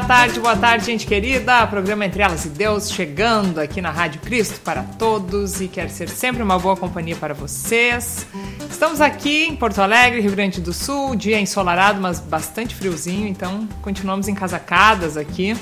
[0.00, 1.66] boa tarde, boa tarde, gente querida.
[1.66, 6.08] Programa Entre Elas e Deus chegando aqui na Rádio Cristo para todos e quer ser
[6.08, 8.26] sempre uma boa companhia para vocês.
[8.70, 13.68] Estamos aqui em Porto Alegre, Rio Grande do Sul, dia ensolarado, mas bastante friozinho, então
[13.82, 15.54] continuamos encasacadas aqui.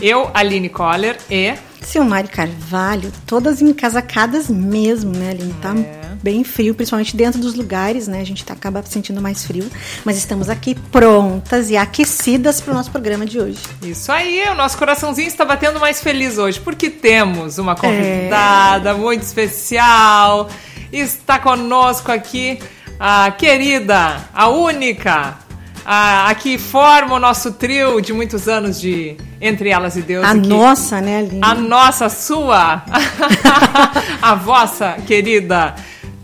[0.00, 1.54] Eu, Aline Coller e.
[1.82, 5.54] Silmari Carvalho, todas encasacadas mesmo, né, Aline?
[5.54, 5.99] Tá é.
[6.22, 8.20] Bem frio, principalmente dentro dos lugares, né?
[8.20, 9.68] A gente tá, acaba sentindo mais frio.
[10.04, 13.58] Mas estamos aqui prontas e aquecidas para o nosso programa de hoje.
[13.82, 18.94] Isso aí, o nosso coraçãozinho está batendo mais feliz hoje, porque temos uma convidada é.
[18.94, 20.48] muito especial.
[20.92, 22.58] Está conosco aqui
[22.98, 25.38] a querida, a única,
[25.84, 30.24] a, a que forma o nosso trio de muitos anos de entre elas e Deus.
[30.24, 30.48] A aqui.
[30.48, 31.40] nossa, né, Aline?
[31.42, 32.84] A nossa, sua,
[34.20, 35.74] a vossa querida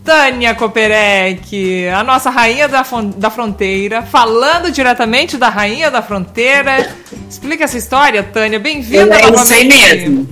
[0.07, 6.95] Tânia Koperek, a nossa rainha da, da fronteira, falando diretamente da rainha da fronteira.
[7.29, 8.61] Explica essa história, Tânia.
[8.61, 9.17] Bem-vinda.
[9.17, 10.29] É isso aí mesmo.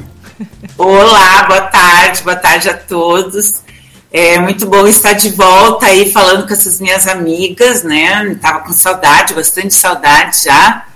[0.79, 3.65] Olá, boa tarde, boa tarde a todos.
[4.13, 8.33] É muito bom estar de volta aí falando com essas minhas amigas, né?
[8.41, 10.87] Tava com saudade, bastante saudade já.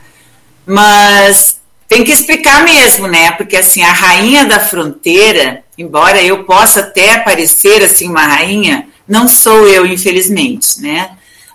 [0.65, 3.33] Mas tem que explicar mesmo, né?
[3.33, 9.29] Porque assim, a rainha da fronteira, embora eu possa até parecer assim uma rainha, não
[9.29, 11.13] sou eu, infelizmente, né?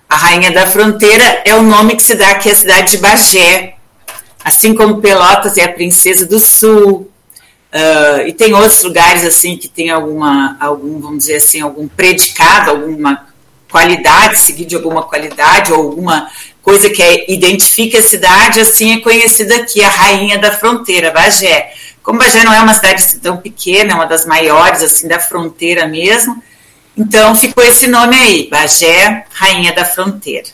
[0.09, 3.75] A rainha da fronteira é o nome que se dá aqui à cidade de Bagé,
[4.43, 7.09] assim como Pelotas é a princesa do sul.
[7.73, 12.69] Uh, e tem outros lugares assim que tem alguma, algum, vamos dizer assim, algum predicado,
[12.69, 13.27] alguma
[13.71, 16.29] qualidade, seguir de alguma qualidade ou alguma
[16.61, 21.73] coisa que é, identifica a cidade, assim é conhecida aqui, a rainha da fronteira, Bagé.
[22.03, 25.87] Como Bagé não é uma cidade tão pequena, é uma das maiores assim da fronteira
[25.87, 26.43] mesmo,
[26.95, 30.49] então ficou esse nome aí, Bagé, rainha da fronteira.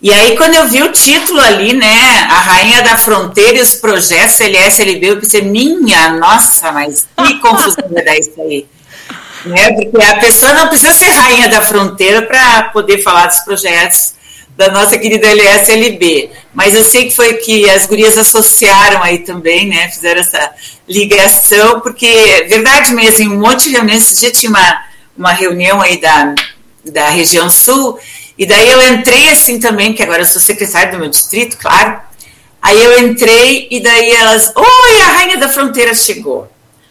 [0.00, 3.74] E aí, quando eu vi o título ali, né, a Rainha da Fronteira e os
[3.74, 8.66] projetos LSLB, eu pensei, minha nossa, mas que confusão vai dar isso aí.
[9.46, 14.15] Né, porque a pessoa não precisa ser Rainha da Fronteira para poder falar dos projetos
[14.56, 16.30] da nossa querida LSLB.
[16.54, 19.88] Mas eu sei que foi que as gurias associaram aí também, né?
[19.90, 20.50] Fizeram essa
[20.88, 24.82] ligação, porque verdade mesmo, em um monte de reuniões, esse dia tinha uma,
[25.16, 26.34] uma reunião aí da,
[26.84, 27.98] da região sul,
[28.38, 32.00] e daí eu entrei assim também, que agora eu sou secretária do meu distrito, claro.
[32.62, 36.50] Aí eu entrei e daí elas, oi, a rainha da fronteira chegou.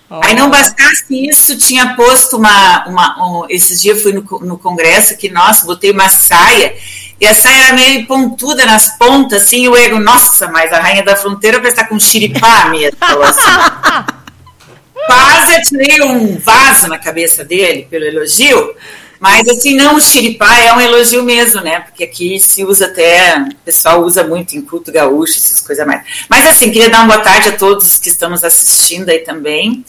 [0.09, 0.19] Oh.
[0.23, 2.87] Aí não bastasse isso, tinha posto uma.
[2.87, 6.75] uma um, esses dias eu fui no, no congresso que, nossa, botei uma saia
[7.19, 10.79] e a saia era meio pontuda nas pontas, assim, e o ego, nossa, mas a
[10.79, 12.97] rainha da fronteira vai estar com xiripá mesmo.
[13.23, 14.15] Assim.
[15.05, 18.75] Quase tirei um vaso na cabeça dele pelo elogio,
[19.19, 21.79] mas assim, não o xiripá é um elogio mesmo, né?
[21.81, 26.01] Porque aqui se usa até, o pessoal usa muito em culto gaúcho, essas coisas mais.
[26.27, 29.85] Mas assim, queria dar uma boa tarde a todos que estamos assistindo aí também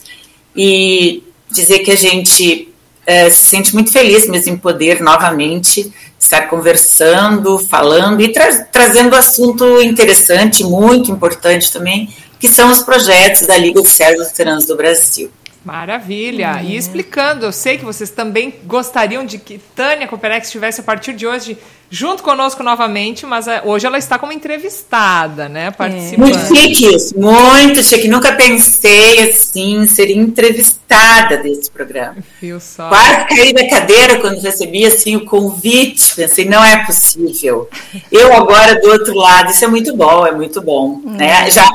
[0.55, 2.73] e dizer que a gente
[3.06, 9.15] é, se sente muito feliz mesmo em poder novamente estar conversando, falando e tra trazendo
[9.15, 14.77] assunto interessante, muito importante também, que são os projetos da Liga dos Servos Veteranos do
[14.77, 15.31] Brasil.
[15.66, 16.62] Maravilha!
[16.62, 21.12] E explicando, eu sei que vocês também gostariam de que Tânia Coperex estivesse a partir
[21.12, 21.59] de hoje
[21.91, 25.72] junto conosco novamente, mas é, hoje ela está como entrevistada, né?
[25.72, 26.28] Participando.
[26.28, 28.06] Muito chique isso, muito chique.
[28.06, 32.16] Nunca pensei assim, ser entrevistada desse programa.
[32.41, 32.88] Viu só.
[32.88, 36.15] Quase caí da cadeira quando recebi assim, o convite.
[36.15, 37.69] Pensei, não é possível.
[38.12, 41.00] Eu agora do outro lado, isso é muito bom, é muito bom.
[41.04, 41.16] Hum.
[41.16, 41.50] Né?
[41.50, 41.69] Já,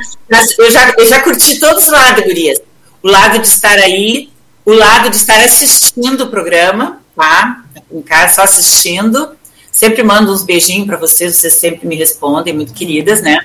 [0.58, 2.71] eu, já, eu já curti todos os lados, Gurias.
[3.02, 4.30] O lado de estar aí,
[4.66, 7.64] o lado de estar assistindo o programa, tá?
[7.92, 9.38] Em casa, só assistindo
[9.72, 13.40] Sempre mando uns beijinhos para vocês, vocês sempre me respondem, muito queridas, né?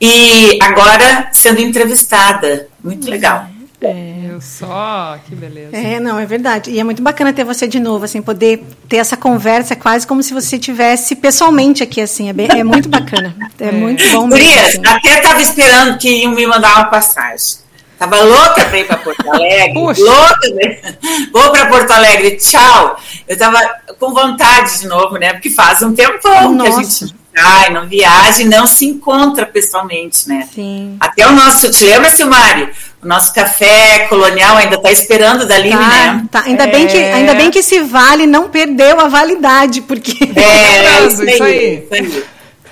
[0.00, 3.46] E agora sendo entrevistada, muito legal.
[3.80, 5.76] É, eu só, que beleza.
[5.76, 6.70] É, não, é verdade.
[6.70, 10.06] E é muito bacana ter você de novo, assim, poder ter essa conversa, é quase
[10.06, 13.34] como se você tivesse pessoalmente aqui, assim, é, bem, é muito bacana.
[13.58, 13.72] É, é.
[13.72, 14.46] muito bom mesmo.
[14.46, 14.86] Gurias, assim.
[14.86, 17.61] até estava esperando que iam me mandar uma passagem.
[18.02, 19.74] Tava louca para ir para Porto Alegre.
[19.74, 20.02] Puxa.
[20.02, 20.94] Louca, né?
[21.32, 23.00] Vou para Porto Alegre, tchau.
[23.28, 23.60] Eu tava
[24.00, 25.34] com vontade de novo, né?
[25.34, 26.68] Porque faz um tempão Nossa.
[26.68, 30.48] que a gente sai, não viaja e não se encontra pessoalmente, né?
[30.52, 30.96] Sim.
[30.98, 32.70] Até o nosso, te lembra, Silmari?
[33.00, 36.24] O nosso café colonial ainda está esperando da Aline, tá, né?
[36.28, 36.42] Tá.
[36.44, 36.66] Ainda, é...
[36.66, 37.12] bem que, é.
[37.12, 40.28] ainda bem que esse vale não perdeu a validade, porque.
[40.34, 42.24] É, é isso, aí, isso aí.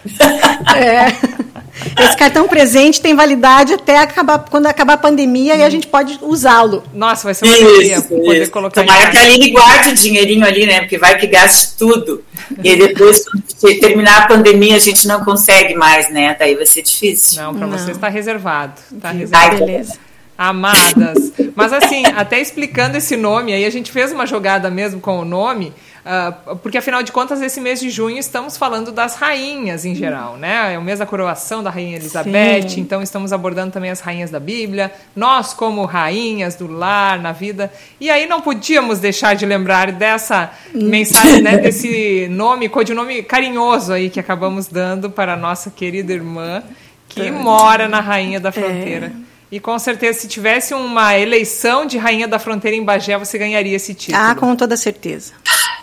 [0.04, 0.76] Isso aí.
[0.76, 1.14] É.
[1.98, 6.18] Esse cartão presente tem validade até acabar, quando acabar a pandemia e a gente pode
[6.22, 6.82] usá-lo.
[6.92, 8.50] Nossa, vai ser uma alegria poder isso.
[8.50, 10.80] colocar Tomara que a Aline guarde o dinheirinho ali, né?
[10.80, 12.24] Porque vai que gaste tudo.
[12.62, 13.24] E depois,
[13.60, 16.36] quando terminar a pandemia, a gente não consegue mais, né?
[16.38, 17.42] Daí vai ser difícil.
[17.42, 18.80] Não, para você está reservado.
[18.92, 19.56] Está reservado.
[19.56, 20.09] Ai, beleza.
[20.40, 21.34] Amadas.
[21.54, 25.24] Mas assim, até explicando esse nome, aí a gente fez uma jogada mesmo com o
[25.26, 25.70] nome,
[26.02, 30.38] uh, porque afinal de contas, esse mês de junho estamos falando das rainhas em geral,
[30.38, 30.72] né?
[30.72, 32.80] É o mês da coroação da Rainha Elizabeth, Sim.
[32.80, 37.70] então estamos abordando também as rainhas da Bíblia, nós como rainhas do lar, na vida.
[38.00, 44.08] E aí não podíamos deixar de lembrar dessa mensagem, né, desse nome, codinome carinhoso aí
[44.08, 46.62] que acabamos dando para a nossa querida irmã
[47.10, 47.30] que é.
[47.30, 49.12] mora na Rainha da Fronteira.
[49.26, 49.29] É.
[49.52, 53.74] E com certeza, se tivesse uma eleição de Rainha da Fronteira em Bagé, você ganharia
[53.74, 54.22] esse título.
[54.22, 55.32] Ah, com toda certeza.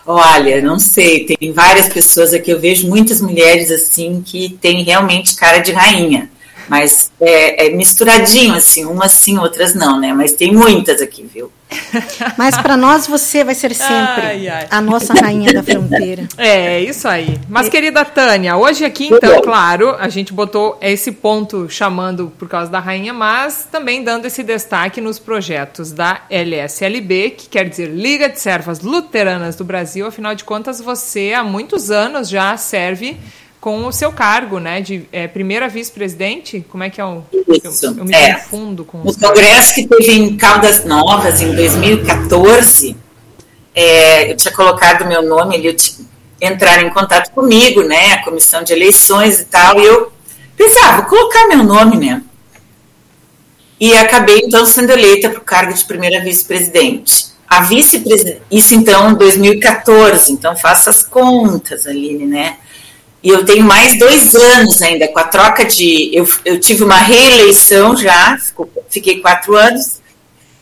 [0.06, 5.36] Olha, não sei, tem várias pessoas aqui, eu vejo muitas mulheres assim que têm realmente
[5.36, 6.32] cara de rainha.
[6.68, 10.14] Mas é, é, misturadinho, assim, umas sim, outras não, né?
[10.14, 11.52] Mas tem muitas aqui, viu?
[12.38, 14.68] Mas para nós você vai ser sempre ai, ai.
[14.70, 16.28] a nossa rainha da fronteira.
[16.38, 17.38] É, isso aí.
[17.50, 22.72] Mas, querida Tânia, hoje aqui, então, claro, a gente botou esse ponto chamando por causa
[22.72, 28.30] da rainha, mas também dando esse destaque nos projetos da LSLB, que quer dizer Liga
[28.30, 30.06] de Servas Luteranas do Brasil.
[30.06, 33.18] Afinal de contas, você há muitos anos já serve
[33.60, 37.24] com o seu cargo, né, de é, primeira vice-presidente, como é que é o...
[37.66, 38.34] Isso, eu, eu me é.
[38.34, 39.00] confundo com...
[39.00, 42.96] O congresso que teve em Caldas Novas, em 2014,
[43.74, 45.76] é, eu tinha colocado meu nome, ele
[46.40, 50.12] entrar em contato comigo, né, a comissão de eleições e tal, e eu
[50.56, 52.22] pensei, ah, vou colocar meu nome, né,
[53.80, 57.28] e acabei, então, sendo eleita para o cargo de primeira vice-presidente.
[57.48, 62.58] A vice-presidente, isso então em 2014, então faça as contas, Aline, né?
[63.24, 66.12] E eu tenho mais dois anos ainda com a troca de.
[66.14, 68.38] Eu, eu tive uma reeleição já,
[68.90, 70.00] fiquei quatro anos.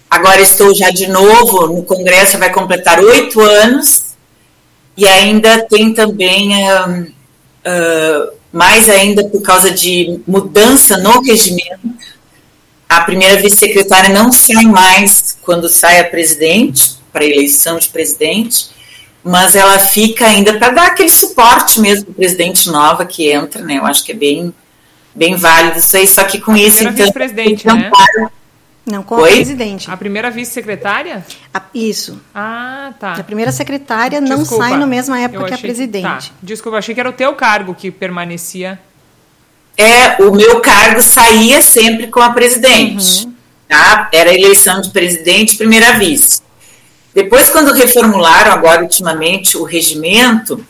[0.09, 4.15] Agora estou já de novo no Congresso, vai completar oito anos.
[4.95, 11.89] E ainda tem também, uh, mais ainda por causa de mudança no regimento,
[12.87, 18.74] a primeira vice-secretária não sai mais quando sai a presidente, para eleição de presidente
[19.25, 23.63] mas ela fica ainda para dar aquele suporte mesmo para o presidente nova que entra,
[23.63, 23.79] né?
[23.79, 24.53] Eu acho que é bem,
[25.15, 26.93] bem válido isso aí, só que com a isso, então.
[26.93, 27.89] Vice-presidente, né?
[28.85, 29.31] Não, com Oi?
[29.31, 29.89] a presidente.
[29.89, 31.25] A primeira vice-secretária?
[31.73, 32.21] Isso.
[32.35, 33.13] Ah, tá.
[33.13, 36.29] A primeira secretária Desculpa, não sai na mesma época que a presidente.
[36.29, 36.35] Tá.
[36.43, 38.79] Desculpa, achei que era o teu cargo que permanecia.
[39.75, 43.25] É, o meu cargo saía sempre com a presidente.
[43.25, 43.33] Uhum.
[43.67, 44.07] Tá?
[44.13, 46.44] Era eleição de presidente e primeira vice.
[47.15, 50.63] Depois, quando reformularam agora ultimamente o regimento,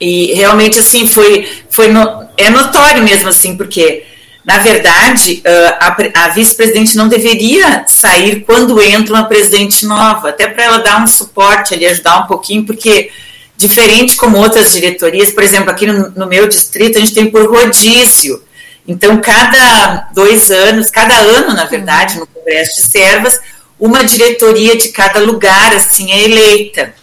[0.00, 4.04] e realmente assim foi, foi no, é notório mesmo assim, porque
[4.44, 5.40] na verdade
[5.78, 11.00] a, a vice-presidente não deveria sair quando entra uma presidente nova, até para ela dar
[11.00, 13.10] um suporte ali, ajudar um pouquinho, porque
[13.56, 17.48] diferente como outras diretorias, por exemplo, aqui no, no meu distrito a gente tem por
[17.48, 18.42] rodízio.
[18.86, 23.40] Então, cada dois anos, cada ano, na verdade, no Congresso de Servas,
[23.84, 26.94] uma diretoria de cada lugar assim é eleita.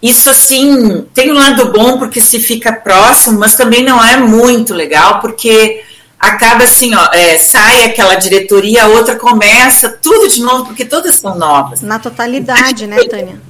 [0.00, 4.72] Isso assim tem um lado bom porque se fica próximo, mas também não é muito
[4.72, 5.82] legal porque
[6.16, 11.16] acaba assim, ó, é, sai aquela diretoria, a outra começa tudo de novo porque todas
[11.16, 11.80] são novas.
[11.80, 13.40] Na totalidade, né, Tânia?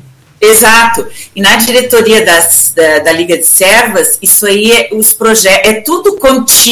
[0.40, 1.06] Exato.
[1.36, 5.82] E na diretoria das, da, da, Liga de Servas, isso aí é os projetos, é
[5.82, 6.64] tudo contínuo.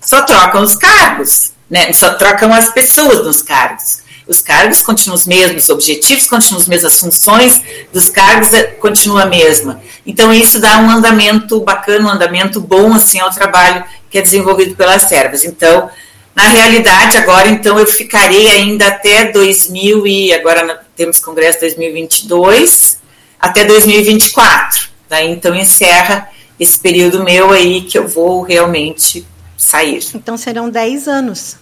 [0.00, 1.92] Só trocam os cargos, né?
[1.92, 3.99] Só trocam as pessoas nos cargos
[4.30, 7.60] os cargos continuam os mesmos, os objetivos continuam os mesmos, as funções
[7.92, 9.82] dos cargos é, continuam a mesma.
[10.06, 14.76] Então, isso dá um andamento bacana, um andamento bom, assim, ao trabalho que é desenvolvido
[14.76, 15.44] pelas servas.
[15.44, 15.90] Então,
[16.32, 22.98] na realidade, agora, então, eu ficarei ainda até 2000 e, agora temos congresso 2022,
[23.36, 24.90] até 2024.
[25.08, 30.04] Daí, então, encerra esse período meu aí que eu vou realmente sair.
[30.14, 31.56] Então, serão 10 anos.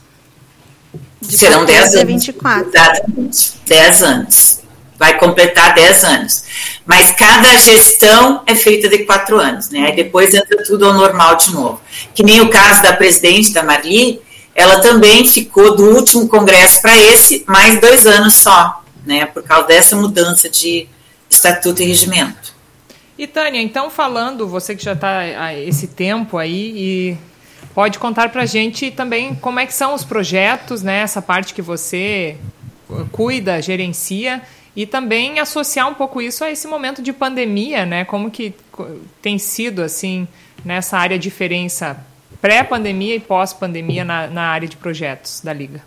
[1.21, 2.07] De Serão 10 anos.
[2.07, 2.69] 24.
[2.69, 4.61] Exatamente, 10 anos.
[4.99, 6.45] Vai completar 10 anos.
[6.85, 9.87] Mas cada gestão é feita de 4 anos, né?
[9.87, 11.81] Aí depois entra tudo ao normal de novo.
[12.15, 14.21] Que nem o caso da presidente, da Marli,
[14.55, 19.27] ela também ficou do último congresso para esse mais dois anos só, né?
[19.27, 20.89] Por causa dessa mudança de
[21.31, 22.53] estatuto e regimento.
[23.17, 27.19] E Tânia, então falando, você que já está há esse tempo aí e
[27.75, 31.01] pode contar para a gente também como é que são os projetos, né?
[31.01, 32.37] Essa parte que você
[33.13, 34.43] cuida, gerencia
[34.75, 38.05] e também associar um pouco isso a esse momento de pandemia, né?
[38.05, 38.55] Como que
[39.21, 40.27] tem sido assim
[40.65, 42.05] nessa área a diferença
[42.41, 45.83] pré-pandemia e pós-pandemia na, na área de projetos da Liga?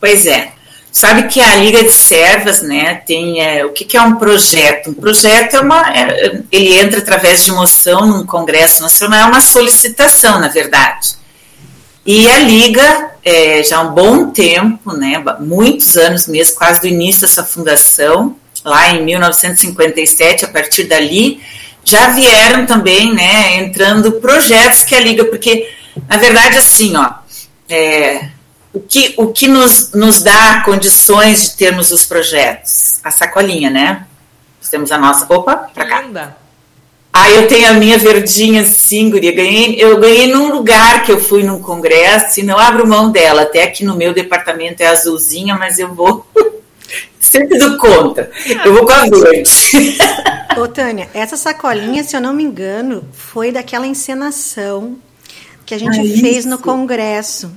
[0.00, 0.52] Pois é.
[0.96, 4.88] Sabe que a Liga de Servas, né, tem é, o que, que, é um projeto?
[4.88, 9.42] Um projeto é uma, é, ele entra através de moção num Congresso Nacional, é uma
[9.42, 11.16] solicitação, na verdade.
[12.06, 16.86] E a Liga, é, já há um bom tempo, né, muitos anos mesmo, quase do
[16.86, 18.34] início dessa fundação,
[18.64, 21.42] lá em 1957, a partir dali,
[21.84, 25.68] já vieram também, né, entrando projetos que a Liga, porque,
[26.08, 27.10] na verdade, assim, ó,
[27.68, 28.30] é,
[28.76, 33.00] o que, o que nos, nos dá condições de termos os projetos?
[33.02, 34.06] A sacolinha, né?
[34.60, 35.32] Nós temos a nossa.
[35.32, 36.02] Opa, pra cá.
[36.02, 36.36] Linda.
[37.10, 39.32] Ah, eu tenho a minha verdinha assim, guria.
[39.32, 43.42] Ganhei, eu ganhei num lugar que eu fui num congresso e não abro mão dela.
[43.42, 46.26] Até aqui no meu departamento é azulzinha, mas eu vou
[47.18, 48.30] sempre do contra.
[48.62, 49.96] Eu vou com a verde.
[50.58, 54.98] Ô, Tânia, essa sacolinha, se eu não me engano, foi daquela encenação
[55.64, 57.50] que a gente ah, fez no congresso.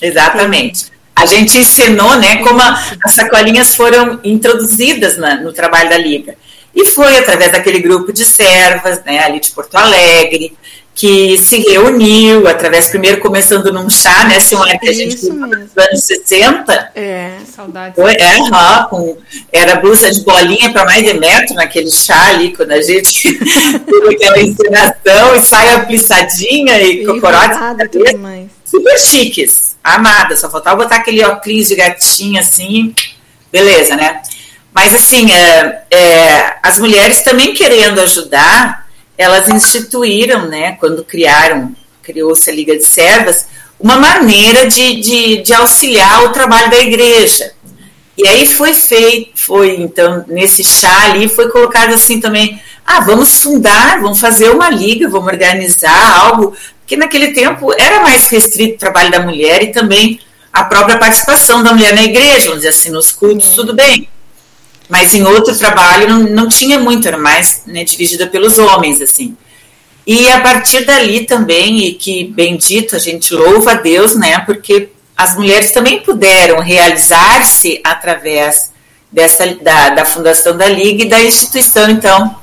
[0.00, 0.90] Exatamente.
[1.14, 6.34] A gente ensinou né, como a, as sacolinhas foram introduzidas na, no trabalho da Liga.
[6.74, 10.56] E foi através daquele grupo de servas, né, ali de Porto Alegre,
[10.94, 15.76] que se reuniu, através, primeiro começando num chá, né, Simone, que a gente viu nos
[15.76, 16.90] anos 60.
[16.94, 17.96] É, saudade.
[17.96, 19.16] Foi, é, uhum, com,
[19.52, 24.14] era blusa de bolinha para mais de metro naquele chá ali, quando a gente teve
[24.14, 27.56] aquela encenação, e saia plissadinha e, e cocorote.
[28.64, 32.94] Super chiques amada, só faltava botar aquele óculos de gatinha assim,
[33.50, 34.20] beleza, né?
[34.72, 38.86] Mas assim, é, é, as mulheres também querendo ajudar,
[39.18, 43.46] elas instituíram, né, quando criaram, criou-se a Liga de Servas,
[43.78, 47.52] uma maneira de, de, de auxiliar o trabalho da igreja.
[48.16, 52.60] E aí foi feito, foi então, nesse chá ali, foi colocado assim também,
[52.90, 56.54] ah, vamos fundar, vamos fazer uma liga, vamos organizar algo
[56.86, 60.18] que naquele tempo era mais restrito o trabalho da mulher e também
[60.52, 64.08] a própria participação da mulher na igreja, vamos dizer assim, nos cultos, tudo bem.
[64.88, 69.36] Mas em outro trabalho não, não tinha muito, era mais né, dirigida pelos homens, assim.
[70.04, 74.88] E a partir dali também, e que bendito, a gente louva a Deus, né, porque
[75.16, 78.72] as mulheres também puderam realizar-se através
[79.12, 82.39] dessa, da, da fundação da Liga e da instituição, então,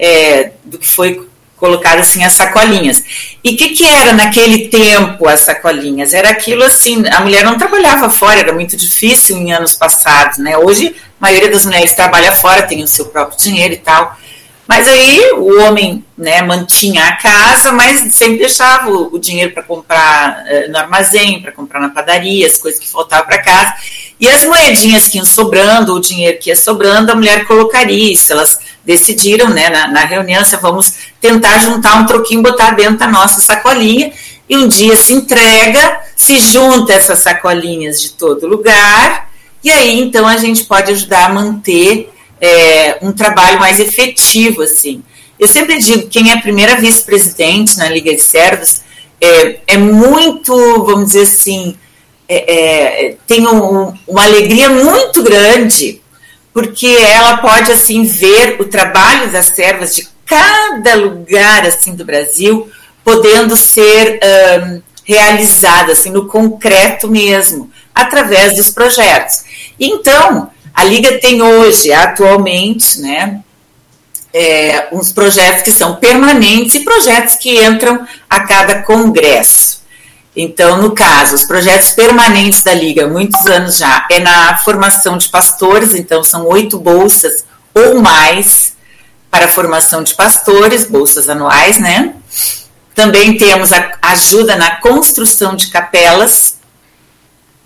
[0.00, 3.04] é, do que foi colocado assim as sacolinhas.
[3.44, 6.14] E o que, que era naquele tempo as sacolinhas?
[6.14, 10.56] Era aquilo assim, a mulher não trabalhava fora, era muito difícil em anos passados, né?
[10.56, 14.16] Hoje a maioria das mulheres trabalha fora, tem o seu próprio dinheiro e tal.
[14.66, 20.44] Mas aí o homem né, mantinha a casa, mas sempre deixava o, dinheiro para comprar
[20.44, 23.74] uh, no armazém, para comprar na padaria, as coisas que faltavam para casa.
[24.20, 28.14] E as moedinhas que iam sobrando, o dinheiro que ia sobrando, a mulher colocaria.
[28.14, 32.98] Se elas decidiram, né, na, na reunião, se vamos tentar juntar um troquinho, botar dentro
[32.98, 34.12] da nossa sacolinha.
[34.48, 39.30] E um dia se entrega, se junta essas sacolinhas de todo lugar,
[39.62, 42.10] e aí então a gente pode ajudar a manter
[42.40, 45.02] é, um trabalho mais efetivo, assim.
[45.38, 48.80] Eu sempre digo, quem é a primeira vice-presidente na Liga de Servos
[49.20, 50.52] é, é muito,
[50.84, 51.76] vamos dizer assim,
[52.28, 55.99] é, é, tem um, uma alegria muito grande,
[56.52, 62.70] porque ela pode, assim, ver o trabalho das servas de cada lugar, assim, do Brasil,
[63.04, 64.20] podendo ser
[64.62, 69.44] um, realizada, assim, no concreto mesmo, através dos projetos.
[69.78, 73.40] Então, a Liga tem hoje, atualmente, né,
[74.32, 79.79] é, uns projetos que são permanentes e projetos que entram a cada congresso.
[80.42, 85.28] Então, no caso, os projetos permanentes da Liga, muitos anos já, é na formação de
[85.28, 87.44] pastores, então são oito bolsas
[87.74, 88.72] ou mais
[89.30, 92.14] para a formação de pastores, bolsas anuais, né?
[92.94, 96.58] Também temos a ajuda na construção de capelas,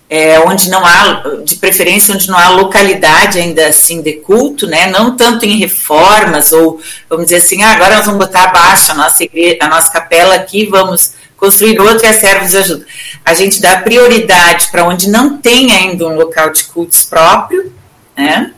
[0.09, 4.87] é, onde não há, de preferência, onde não há localidade ainda assim de culto, né?
[4.87, 8.95] Não tanto em reformas ou vamos dizer assim, ah, agora nós vamos botar abaixo a
[8.95, 11.13] nossa igreja, a nossa capela aqui, vamos
[11.45, 12.85] construir outra e a servos de ajuda.
[13.23, 17.71] A gente dá prioridade para onde não tem ainda um local de cultos próprio,
[18.17, 18.51] né?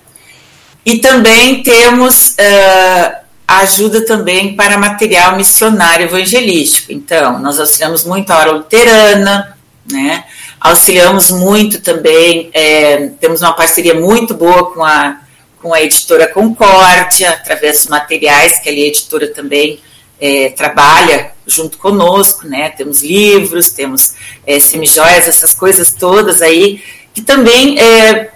[0.85, 3.15] E também temos uh,
[3.45, 6.93] ajuda também para material missionário evangelístico.
[6.93, 9.57] Então, nós auxiliamos muito a hora luterana,
[9.91, 10.23] né?
[10.59, 15.19] Auxiliamos muito também, é, temos uma parceria muito boa com a,
[15.61, 19.79] com a editora Concórdia, através dos materiais que a editora também
[20.19, 22.69] é, trabalha junto conosco, né?
[22.69, 24.13] Temos livros, temos
[24.45, 28.29] é, semijóias, essas coisas todas aí, que também é,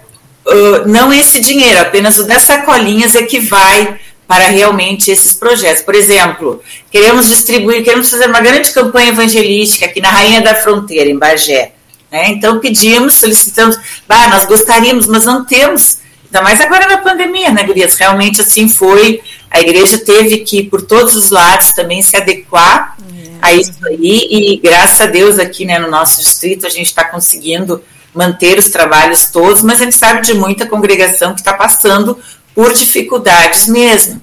[0.46, 5.82] uh, não esse dinheiro, apenas o das sacolinhas é que vai para realmente esses projetos.
[5.82, 11.10] Por exemplo, queremos distribuir, queremos fazer uma grande campanha evangelística aqui na Rainha da Fronteira,
[11.10, 11.72] em Bagé.
[12.10, 12.28] Né?
[12.30, 13.76] Então pedimos, solicitamos,
[14.08, 15.98] bah, nós gostaríamos, mas não temos.
[16.32, 17.94] Ainda mais agora na pandemia, né, Gurias?
[17.96, 19.20] Realmente assim foi.
[19.50, 23.28] A igreja teve que, por todos os lados, também se adequar é.
[23.42, 24.28] a isso aí.
[24.30, 27.84] E graças a Deus, aqui né, no nosso distrito, a gente está conseguindo
[28.14, 32.18] manter os trabalhos todos, mas a gente sabe de muita congregação que está passando
[32.54, 34.22] por dificuldades mesmo.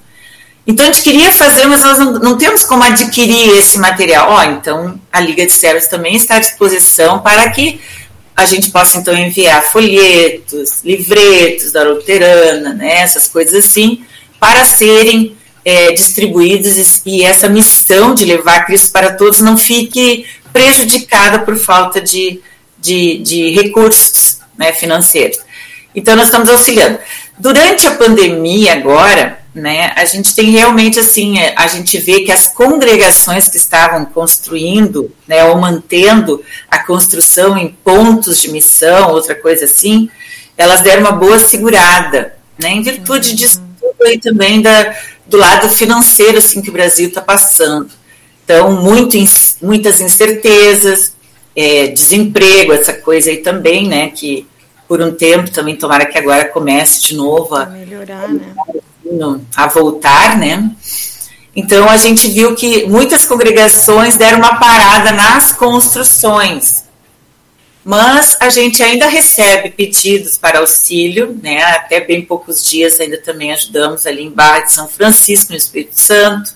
[0.66, 4.30] Então a gente queria fazer, mas nós não, não temos como adquirir esse material.
[4.30, 7.80] Ó, oh, então a Liga de Servos também está à disposição para que
[8.40, 14.04] a gente possa então enviar folhetos, livretos da luterana, né, essas coisas assim,
[14.38, 21.40] para serem é, distribuídos e essa missão de levar Cristo para todos não fique prejudicada
[21.40, 22.40] por falta de,
[22.78, 25.38] de, de recursos né, financeiros.
[25.94, 26.98] Então nós estamos auxiliando.
[27.38, 32.30] Durante a pandemia agora, né, a gente tem realmente assim, é, a gente vê que
[32.30, 39.34] as congregações que estavam construindo, né, ou mantendo a construção em pontos de missão, outra
[39.34, 40.08] coisa assim,
[40.56, 44.94] elas deram uma boa segurada, né, em virtude disso tudo aí também da,
[45.26, 47.90] do lado financeiro assim que o Brasil está passando.
[48.44, 49.16] Então, muito,
[49.62, 51.14] muitas incertezas,
[51.56, 54.46] é, desemprego, essa coisa aí também, né, que
[54.86, 58.52] por um tempo também, tomara que agora comece de novo a, melhorar, né?
[59.56, 60.70] A voltar, né?
[61.54, 66.84] Então a gente viu que muitas congregações deram uma parada nas construções,
[67.84, 71.62] mas a gente ainda recebe pedidos para auxílio, né?
[71.62, 76.00] Até bem poucos dias ainda também ajudamos ali em Barra de São Francisco, no Espírito
[76.00, 76.54] Santo,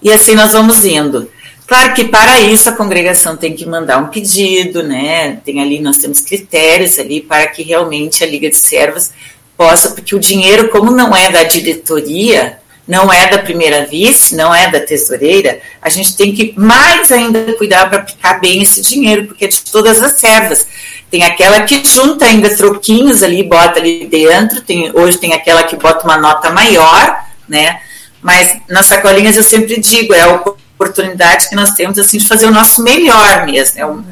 [0.00, 1.28] e assim nós vamos indo.
[1.66, 5.40] Claro que para isso a congregação tem que mandar um pedido, né?
[5.44, 9.10] Tem ali, nós temos critérios ali para que realmente a Liga de Servos
[9.56, 14.54] possa, porque o dinheiro, como não é da diretoria, não é da primeira vice, não
[14.54, 19.26] é da tesoureira, a gente tem que mais ainda cuidar para aplicar bem esse dinheiro,
[19.26, 20.66] porque é de todas as servas.
[21.10, 25.76] Tem aquela que junta ainda troquinhos ali, bota ali dentro, tem, hoje tem aquela que
[25.76, 27.80] bota uma nota maior, né?
[28.20, 32.46] Mas nas sacolinhas eu sempre digo, é o oportunidade que nós temos assim de fazer
[32.46, 34.04] o nosso melhor mesmo, é o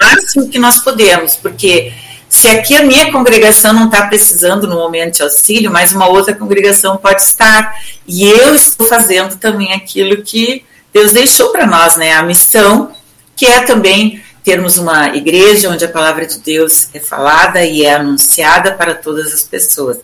[0.00, 1.92] máximo que nós podemos, porque
[2.30, 6.32] se aqui a minha congregação não está precisando no momento de auxílio, mas uma outra
[6.32, 7.74] congregação pode estar,
[8.06, 12.12] e eu estou fazendo também aquilo que Deus deixou para nós, né?
[12.12, 12.92] A missão,
[13.36, 17.94] que é também termos uma igreja onde a palavra de Deus é falada e é
[17.94, 19.98] anunciada para todas as pessoas.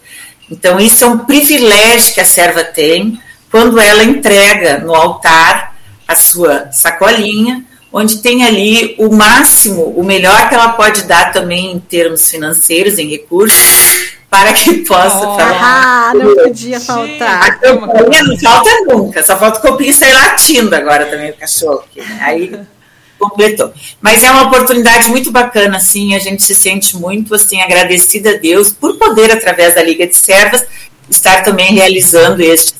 [0.51, 6.15] Então, isso é um privilégio que a serva tem quando ela entrega no altar a
[6.15, 7.65] sua sacolinha,
[7.97, 12.99] onde tem ali o máximo, o melhor que ela pode dar também em termos financeiros,
[12.99, 17.43] em recursos, para que possa oh, Ah, não podia faltar.
[17.43, 21.85] A campanha não falta nunca, só falta o copinho sair latindo agora também o cachorro.
[21.91, 22.19] Aqui, né?
[22.21, 22.61] Aí
[23.19, 23.73] completou.
[23.99, 28.37] Mas é uma oportunidade muito bacana, assim, a gente se sente muito assim agradecida a
[28.37, 30.67] Deus por poder, através da Liga de Servas,
[31.09, 32.75] estar também realizando estes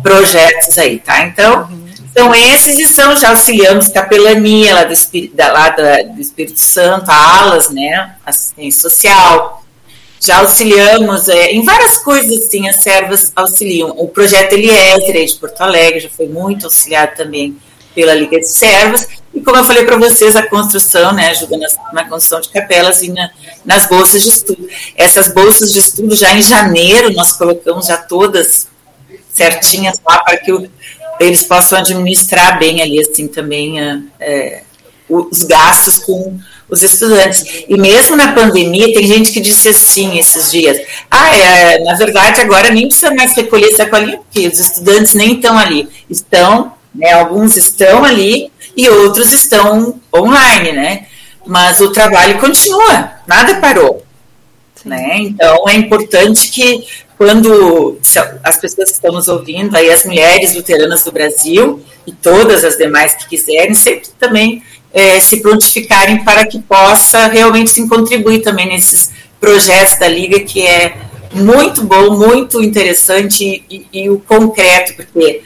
[0.00, 1.22] projetos aí, tá?
[1.24, 1.79] Então, uhum.
[2.16, 4.94] São esses e são, já auxiliamos capelania lá do,
[5.32, 9.64] da, lá do Espírito Santo, a ALAS, né, assistência social.
[10.20, 13.94] Já auxiliamos é, em várias coisas, assim, as servas auxiliam.
[13.96, 17.56] O projeto Eliezer, de Porto Alegre, já foi muito auxiliado também
[17.94, 19.08] pela Liga de Servas.
[19.32, 23.02] E como eu falei para vocês, a construção, né, ajuda na, na construção de capelas
[23.02, 23.30] e na,
[23.64, 24.68] nas bolsas de estudo.
[24.94, 28.68] Essas bolsas de estudo, já em janeiro, nós colocamos já todas
[29.32, 30.68] certinhas lá para que o
[31.20, 33.78] eles possam administrar bem ali, assim, também
[34.18, 34.62] é,
[35.08, 37.64] os gastos com os estudantes.
[37.68, 40.80] E mesmo na pandemia, tem gente que disse assim esses dias:
[41.10, 45.58] ah, é, na verdade, agora nem precisa mais recolher sacolinha, porque os estudantes nem estão
[45.58, 45.88] ali.
[46.08, 51.06] Estão, né, alguns estão ali e outros estão online, né?
[51.46, 54.04] Mas o trabalho continua, nada parou.
[54.84, 55.18] Né?
[55.18, 56.86] Então é importante que
[57.20, 57.98] quando
[58.42, 62.78] as pessoas que estão nos ouvindo, aí as mulheres luteranas do Brasil e todas as
[62.78, 68.68] demais que quiserem, sempre também é, se prontificarem para que possa realmente se contribuir também
[68.68, 70.96] nesses projetos da Liga, que é
[71.34, 75.42] muito bom, muito interessante e, e, o concreto, porque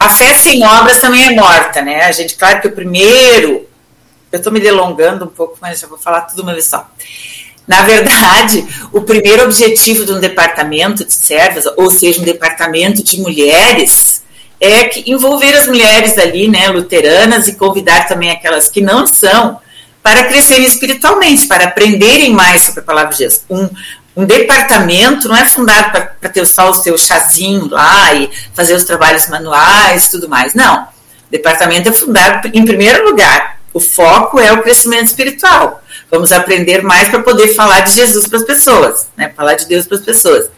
[0.00, 2.04] a fé sem obras também é morta, né?
[2.04, 3.66] A gente, claro que o primeiro,
[4.32, 6.88] eu estou me delongando um pouco, mas já vou falar tudo uma vez só.
[7.68, 13.20] Na verdade, o primeiro objetivo de um departamento de servas, ou seja, um departamento de
[13.20, 14.22] mulheres,
[14.58, 19.60] é que envolver as mulheres ali, né, luteranas, e convidar também aquelas que não são,
[20.02, 23.42] para crescerem espiritualmente, para aprenderem mais sobre a palavra de Deus.
[23.50, 23.68] Um,
[24.16, 28.84] um departamento não é fundado para ter só o seu chazinho lá e fazer os
[28.84, 30.54] trabalhos manuais e tudo mais.
[30.54, 30.84] Não.
[30.84, 35.82] O departamento é fundado, em primeiro lugar, o foco é o crescimento espiritual.
[36.10, 39.32] Vamos aprender mais para poder falar de Jesus para as pessoas, né?
[39.36, 40.50] falar de Deus para as pessoas.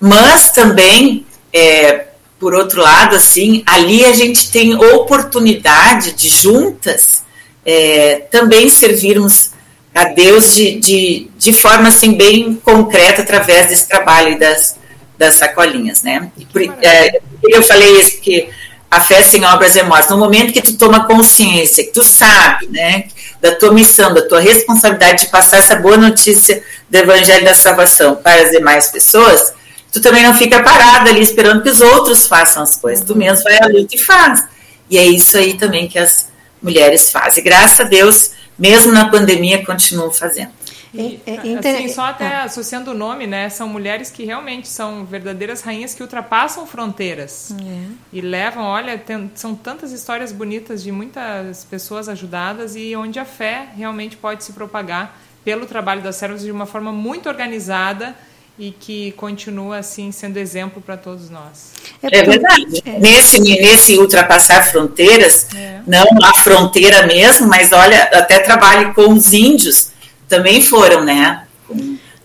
[0.00, 2.06] Mas também, é,
[2.38, 7.24] por outro lado, assim, ali a gente tem oportunidade de juntas
[7.66, 9.50] é, também servirmos
[9.92, 14.76] a Deus de, de, de forma assim bem concreta através desse trabalho das,
[15.18, 16.30] das sacolinhas, né?
[16.52, 18.48] Por, é, eu falei isso porque
[18.90, 20.10] a fé sem obras é morte.
[20.10, 23.04] No momento que tu toma consciência, que tu sabe, né,
[23.40, 28.16] da tua missão, da tua responsabilidade de passar essa boa notícia do Evangelho da Salvação
[28.16, 29.52] para as demais pessoas,
[29.92, 33.04] tu também não fica parado ali esperando que os outros façam as coisas.
[33.04, 34.44] Tu mesmo vai à luta e faz.
[34.88, 36.28] E é isso aí também que as
[36.62, 37.42] mulheres fazem.
[37.42, 40.50] Graças a Deus, mesmo na pandemia, continuam fazendo.
[40.94, 42.44] E, é, é, assim, só até ah.
[42.44, 43.48] associando o nome, né?
[43.48, 47.86] São mulheres que realmente são verdadeiras rainhas que ultrapassam fronteiras é.
[48.12, 53.24] e levam, olha, tem, são tantas histórias bonitas de muitas pessoas ajudadas e onde a
[53.24, 58.14] fé realmente pode se propagar pelo trabalho das servas de uma forma muito organizada
[58.58, 61.72] e que continua assim sendo exemplo para todos nós.
[62.02, 62.82] É, é verdade.
[62.84, 62.98] É.
[62.98, 65.80] Nesse, nesse ultrapassar fronteiras, é.
[65.86, 69.90] não a fronteira mesmo, mas olha, até trabalho com os índios
[70.28, 71.42] também foram, né?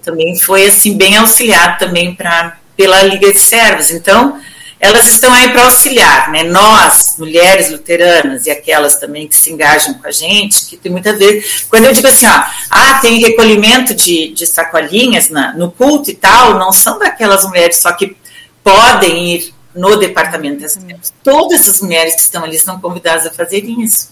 [0.04, 3.92] Também foi assim bem auxiliado também para pela Liga de Servos.
[3.92, 4.40] Então,
[4.80, 6.42] elas estão aí para auxiliar, né?
[6.44, 11.16] Nós, mulheres luteranas e aquelas também que se engajam com a gente, que tem muita
[11.16, 11.66] vez.
[11.70, 16.16] Quando eu digo assim, ó, ah, tem recolhimento de, de sacolinhas na, no culto e
[16.16, 18.18] tal, não são daquelas mulheres só que
[18.64, 21.14] podem ir no departamento das mulheres.
[21.24, 24.10] Todas as mulheres que estão ali são convidadas a fazerem isso.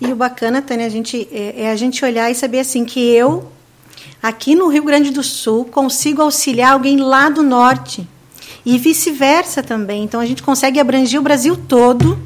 [0.00, 3.00] E o bacana, Tânia, a gente, é, é a gente olhar e saber assim que
[3.00, 3.50] eu,
[4.22, 8.06] aqui no Rio Grande do Sul, consigo auxiliar alguém lá do norte
[8.64, 10.04] e vice-versa também.
[10.04, 12.18] Então a gente consegue abranger o Brasil todo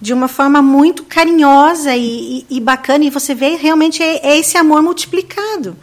[0.00, 4.38] de uma forma muito carinhosa e, e, e bacana, e você vê realmente é, é
[4.38, 5.76] esse amor multiplicado.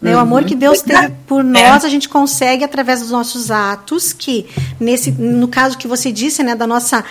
[0.00, 0.12] Né?
[0.12, 0.16] Uhum.
[0.16, 1.44] O amor que Deus teve por é.
[1.44, 4.46] nós, a gente consegue através dos nossos atos, que
[4.78, 7.04] nesse, no caso que você disse, né, da nossa,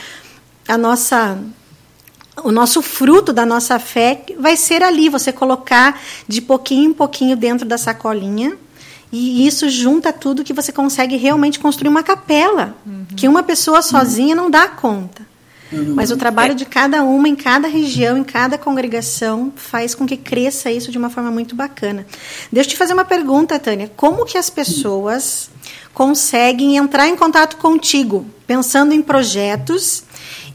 [0.68, 1.38] a nossa
[2.44, 7.36] o nosso fruto da nossa fé vai ser ali, você colocar de pouquinho em pouquinho
[7.36, 8.58] dentro da sacolinha.
[9.12, 13.06] E isso junta tudo que você consegue realmente construir uma capela, uhum.
[13.16, 15.29] que uma pessoa sozinha não dá conta.
[15.72, 15.94] Uhum.
[15.96, 20.18] Mas o trabalho de cada uma, em cada região, em cada congregação, faz com que
[20.18, 22.06] cresça isso de uma forma muito bacana.
[22.52, 23.92] Deixa eu te fazer uma pergunta, Tânia.
[23.96, 25.50] Como que as pessoas
[25.94, 30.04] conseguem entrar em contato contigo, pensando em projetos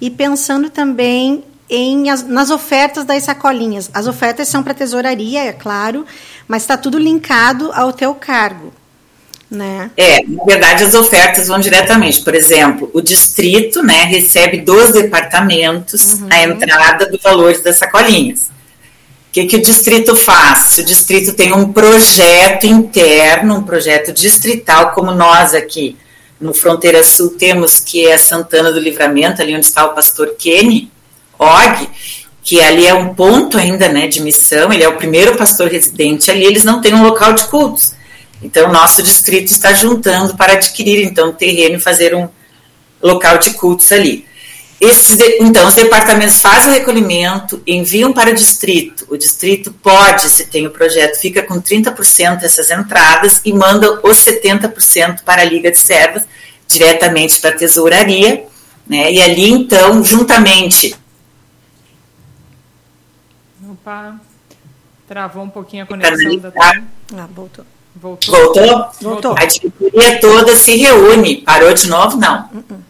[0.00, 3.90] e pensando também em as, nas ofertas das sacolinhas?
[3.94, 6.04] As ofertas são para tesouraria, é claro,
[6.48, 8.72] mas está tudo linkado ao teu cargo.
[9.50, 9.90] Né?
[9.96, 12.22] É, na verdade as ofertas vão diretamente.
[12.22, 16.28] Por exemplo, o distrito né, recebe dos departamentos uhum.
[16.30, 18.50] a entrada do valor das sacolinhas.
[19.28, 20.58] O que, que o distrito faz?
[20.70, 25.96] Se o distrito tem um projeto interno, um projeto distrital, como nós aqui
[26.40, 30.90] no Fronteira Sul temos, que é Santana do Livramento, ali onde está o pastor Kenny
[31.38, 31.88] Og,
[32.42, 36.30] que ali é um ponto ainda né, de missão, ele é o primeiro pastor residente
[36.30, 37.94] ali, eles não têm um local de cultos.
[38.44, 42.28] Então, nosso distrito está juntando para adquirir, então, terreno e fazer um
[43.02, 44.26] local de cultos ali.
[44.78, 49.06] Esses, então, os departamentos fazem o recolhimento, enviam para o distrito.
[49.08, 54.18] O distrito pode, se tem o projeto, fica com 30% dessas entradas e manda os
[54.18, 56.24] 70% para a Liga de Servas,
[56.68, 58.44] diretamente para a tesouraria.
[58.86, 59.10] Né?
[59.10, 60.94] E ali, então, juntamente.
[63.70, 64.20] Opa,
[65.08, 66.52] travou um pouquinho a conexão da.
[66.58, 67.64] Ah, voltou.
[67.94, 68.34] Voltou?
[68.34, 68.86] Voltou?
[69.00, 69.34] Voltou.
[69.38, 71.36] A diretoria toda se reúne.
[71.42, 72.16] Parou de novo?
[72.16, 72.48] Não.
[72.52, 72.84] Uh -uh.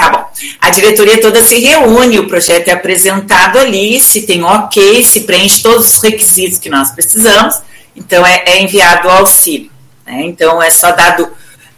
[0.00, 0.24] Tá bom.
[0.58, 5.62] A diretoria toda se reúne, o projeto é apresentado ali, se tem ok, se preenche
[5.62, 7.60] todos os requisitos que nós precisamos,
[7.94, 9.70] então é, é enviado o auxílio.
[10.06, 10.22] Né?
[10.24, 11.28] Então é só dado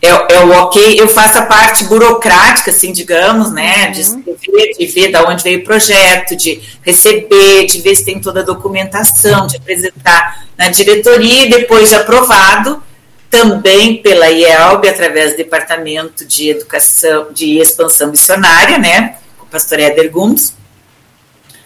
[0.05, 3.93] é, é, o ok, eu faço a parte burocrática, assim, digamos, né, uhum.
[3.93, 8.21] de escrever, de ver de onde veio o projeto, de receber, de ver se tem
[8.21, 12.83] toda a documentação, de apresentar na diretoria e depois de aprovado,
[13.31, 20.11] também pela IELB, através do Departamento de Educação, de Expansão Missionária, né, o pastor Éder
[20.11, 20.53] Gomes.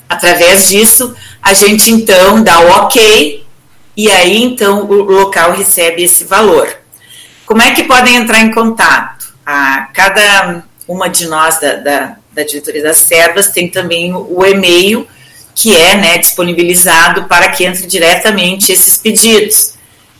[0.07, 3.46] Através disso, a gente então dá o ok,
[3.96, 6.86] e aí então o local recebe esse valor.
[7.46, 9.32] Como é que podem entrar em contato?
[9.46, 14.44] A, cada uma de nós da, da, da diretoria das servas tem também o, o
[14.44, 15.09] e-mail
[15.54, 19.72] que é né, disponibilizado para que entre diretamente esses pedidos,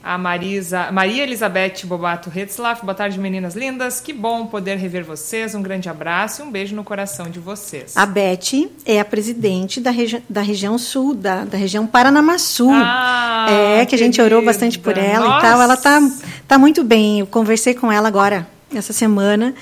[0.04, 4.00] A Marisa, Maria Elizabeth Bobato Retzlaff, boa tarde, meninas lindas.
[4.00, 5.54] Que bom poder rever vocês.
[5.54, 7.96] Um grande abraço e um beijo no coração de vocês.
[7.96, 12.68] A Beth é a presidente da, regi da região sul, da, da região Paranamaçu.
[12.72, 15.46] Ah, é, que a gente orou bastante por ela Nossa.
[15.46, 15.62] e tal.
[15.62, 16.02] Ela tá,
[16.48, 17.20] tá muito bem.
[17.20, 19.54] Eu conversei com ela agora, essa semana.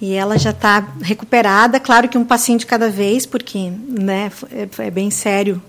[0.00, 4.86] E ela já está recuperada, claro que um passinho de cada vez, porque né, é,
[4.86, 5.62] é bem sério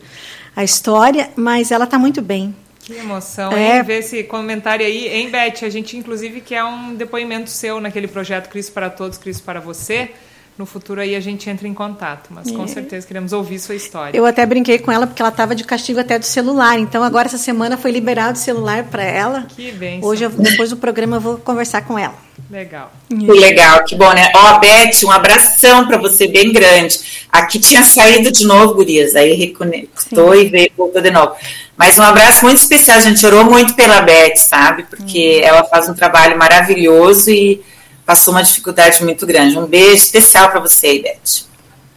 [0.55, 2.55] a história, mas ela está muito bem.
[2.85, 3.77] Que emoção, é.
[3.77, 3.83] hein?
[3.83, 5.07] Ver esse comentário aí.
[5.07, 5.63] Hein, Beth?
[5.63, 10.11] A gente, inclusive, quer um depoimento seu naquele projeto Cristo para Todos, Cristo para Você.
[10.57, 12.67] No futuro aí a gente entra em contato, mas com é.
[12.67, 14.17] certeza queremos ouvir sua história.
[14.17, 16.79] Eu até brinquei com ela porque ela estava de castigo até do celular.
[16.79, 19.47] Então agora essa semana foi liberado o celular para ela.
[19.53, 19.99] Que bem.
[20.01, 22.15] Hoje, eu, depois do programa, eu vou conversar com ela.
[22.49, 22.93] Legal.
[23.09, 24.31] Que legal, que bom, né?
[24.33, 27.25] Ó, oh, Beth, um abração para você bem grande.
[27.29, 30.39] Aqui tinha saído de novo, Gurias, aí reconectou Sim.
[30.39, 31.35] e veio, voltou de novo.
[31.75, 34.83] Mas um abraço muito especial, a gente orou muito pela Beth, sabe?
[34.83, 35.47] Porque hum.
[35.47, 37.61] ela faz um trabalho maravilhoso e
[38.05, 39.57] passou uma dificuldade muito grande.
[39.57, 41.45] Um beijo especial para você, Beth.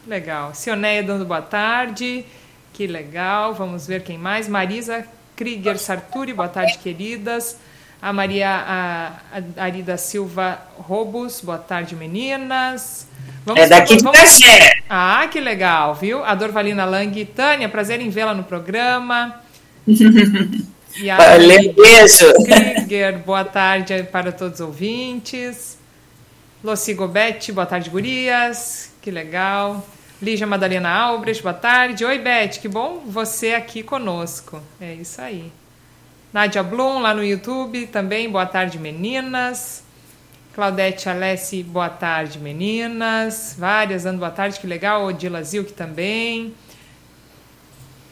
[0.07, 0.55] Legal.
[0.55, 2.25] Sioneia dando boa tarde.
[2.73, 3.55] Que legal.
[3.55, 4.49] Vamos ver quem mais.
[4.49, 5.05] Marisa
[5.37, 7.57] Krieger Sarturi, boa tarde, queridas.
[8.01, 9.13] A Maria a,
[9.57, 13.07] a Arida Silva Robos, boa tarde, meninas.
[13.45, 14.41] Vamos, é daqui de vamos...
[14.89, 16.25] Ah, que legal, viu?
[16.25, 17.25] A Dorvalina Lang.
[17.25, 19.41] Tânia, prazer em vê-la no programa.
[20.97, 22.33] E a Valeu, beijo.
[22.45, 25.78] Krieger, boa tarde para todos os ouvintes.
[26.63, 28.91] Lucy Gobete, boa tarde, gurias.
[29.01, 29.87] Que legal.
[30.21, 32.05] Lígia Madalena Albrecht, boa tarde.
[32.05, 34.61] Oi, Beth, que bom você aqui conosco.
[34.81, 35.53] É isso aí.
[36.33, 39.85] Nádia Blum, lá no YouTube, também, boa tarde, meninas.
[40.53, 43.55] Claudete Alessi, boa tarde, meninas.
[43.57, 45.05] Várias dando boa tarde, que legal.
[45.05, 46.53] Odila Zilk também.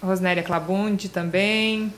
[0.01, 1.93] Rosnéria Clabundi também.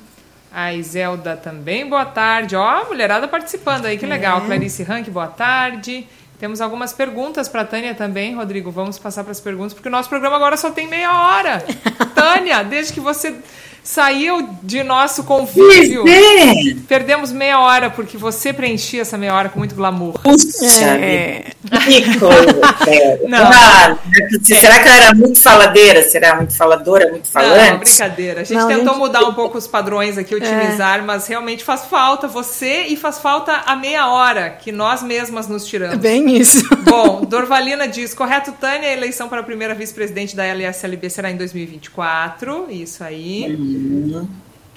[0.50, 2.56] A Iselda também, boa tarde.
[2.56, 4.08] Ó, a mulherada participando aí, que é.
[4.08, 4.40] legal.
[4.40, 6.08] Clarice Rank, boa tarde.
[6.38, 8.70] Temos algumas perguntas para Tânia também, Rodrigo.
[8.70, 11.64] Vamos passar para as perguntas, porque o nosso programa agora só tem meia hora.
[12.14, 13.34] Tânia, desde que você
[13.82, 16.04] saiu de nosso convívio.
[16.06, 16.74] É.
[16.86, 20.18] Perdemos meia hora, porque você preenchia essa meia hora com muito glamour.
[20.20, 21.44] Puxa, é.
[21.86, 23.38] que coisa, Não.
[23.38, 23.98] Ah,
[24.42, 26.02] será que ela era muito faladeira?
[26.02, 27.70] Será muito faladora, muito falante?
[27.70, 28.40] Não, brincadeira.
[28.42, 28.98] A gente Não, tentou gente...
[28.98, 31.02] mudar um pouco os padrões aqui, otimizar, é.
[31.02, 35.66] mas realmente faz falta você e faz falta a meia hora que nós mesmas nos
[35.66, 35.98] tiramos.
[35.98, 36.68] Bem isso.
[36.88, 41.36] Bom, Dorvalina diz, correto, Tânia, a eleição para a primeira vice-presidente da LSLB será em
[41.36, 43.56] 2024, isso aí.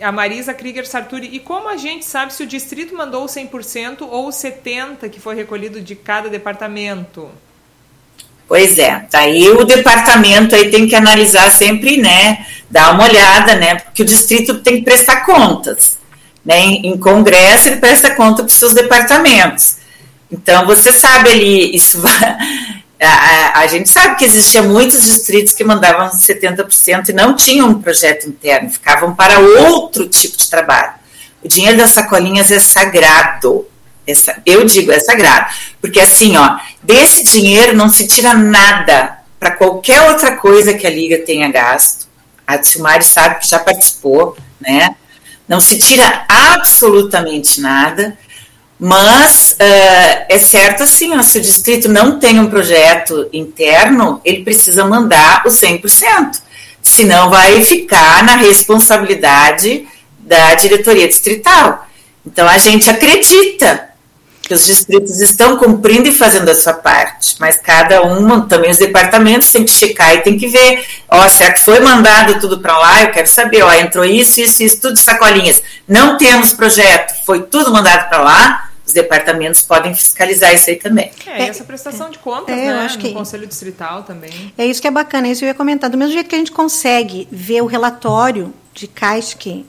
[0.02, 1.30] A Marisa Krieger Sarturi.
[1.32, 5.80] E como a gente sabe se o distrito mandou 100% ou 70% que foi recolhido
[5.80, 7.30] de cada departamento?
[8.52, 13.76] Pois é, daí o departamento aí tem que analisar sempre, né, dar uma olhada, né,
[13.76, 15.98] porque o distrito tem que prestar contas,
[16.44, 19.78] né, em, em congresso ele presta conta para os seus departamentos.
[20.30, 22.38] Então você sabe ali, isso vai,
[23.08, 27.82] a, a, gente sabe que existia muitos distritos que mandavam 70% e não tinham um
[27.82, 30.94] projeto interno, ficavam para outro tipo de trabalho.
[31.44, 33.66] O dinheiro das sacolinhas é sagrado.
[34.46, 35.52] eu digo, é sagrado.
[35.80, 40.90] Porque assim, ó, desse dinheiro não se tira nada para qualquer outra coisa que a
[40.90, 42.08] Liga tenha gasto.
[42.46, 44.96] A Tilmari sabe que já participou, né?
[45.48, 48.16] Não se tira absolutamente nada.
[48.84, 54.44] Mas uh, é certo assim, ó, se o distrito não tem um projeto interno, ele
[54.44, 56.42] precisa mandar o 100%.
[56.82, 61.88] Senão vai ficar na responsabilidade da diretoria distrital.
[62.26, 63.90] Então a gente acredita
[64.42, 68.78] que os distritos estão cumprindo e fazendo a sua parte, mas cada um, também os
[68.78, 72.76] departamentos tem que checar e tem que ver, ó, será que foi mandado tudo para
[72.80, 73.04] lá?
[73.04, 75.62] Eu quero saber, ó, entrou isso, isso, isso, tudo de sacolinhas.
[75.88, 81.12] Não temos projeto, foi tudo mandado para lá os departamentos podem fiscalizar isso aí também.
[81.26, 84.54] É, essa prestação de contas, é, né, eu acho que, no Conselho Distrital também.
[84.58, 85.90] É isso que é bacana, é isso eu ia comentar.
[85.90, 89.66] Do mesmo jeito que a gente consegue ver o relatório de caixa que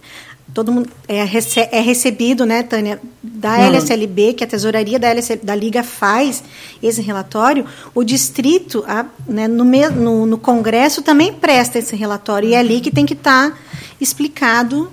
[0.53, 3.67] todo mundo é, rece é recebido, né, Tânia, da hum.
[3.69, 6.43] LSLB, que a tesouraria da, LSL, da Liga faz
[6.83, 12.55] esse relatório, o distrito, a, né, no, no, no, Congresso também presta esse relatório, e
[12.55, 13.59] é ali que tem que estar tá
[14.01, 14.91] explicado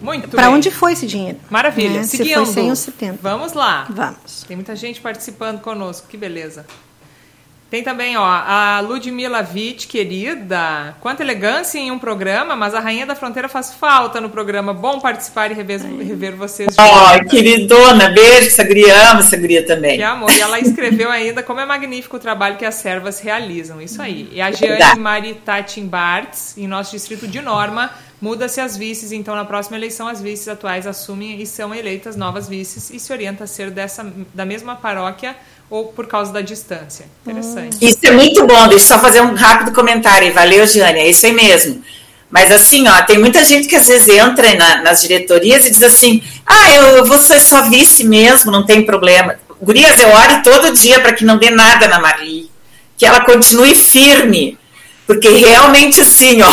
[0.00, 1.38] muito Para onde foi esse dinheiro?
[1.50, 2.00] Maravilha.
[2.00, 2.02] Né?
[2.04, 2.28] Seguindo.
[2.28, 3.18] Se foi 100 ou 70.
[3.22, 3.86] Vamos lá.
[3.90, 4.44] Vamos.
[4.46, 6.06] Tem muita gente participando conosco.
[6.08, 6.66] Que beleza.
[7.68, 10.94] Tem também, ó, a Ludmila Witt, querida.
[11.00, 14.72] Quanta elegância em um programa, mas a Rainha da Fronteira faz falta no programa.
[14.72, 16.76] Bom participar e rever, rever vocês.
[16.78, 19.96] Ó, oh, queridona, beijo, Sagria, amo Sagria também.
[19.96, 20.30] Que amor.
[20.30, 23.82] E ela escreveu ainda como é magnífico o trabalho que as servas realizam.
[23.82, 24.28] Isso aí.
[24.30, 29.44] E a Jeane Maritatin Bartz, em nosso distrito de Norma, Muda-se as vices, então na
[29.44, 33.46] próxima eleição as vices atuais assumem e são eleitas novas vices e se orienta a
[33.46, 35.36] ser dessa, da mesma paróquia
[35.68, 37.06] ou por causa da distância.
[37.26, 37.78] Interessante.
[37.80, 40.32] Isso é muito bom, deixa eu só fazer um rápido comentário.
[40.32, 41.82] Valeu, Giane, é isso aí mesmo.
[42.30, 45.82] Mas assim, ó, tem muita gente que às vezes entra na, nas diretorias e diz
[45.82, 49.36] assim: ah, eu, eu vou ser só vice mesmo, não tem problema.
[49.60, 52.50] Gurias, eu oro todo dia para que não dê nada na Marli,
[52.96, 54.58] que ela continue firme
[55.06, 56.50] porque realmente assim, ó,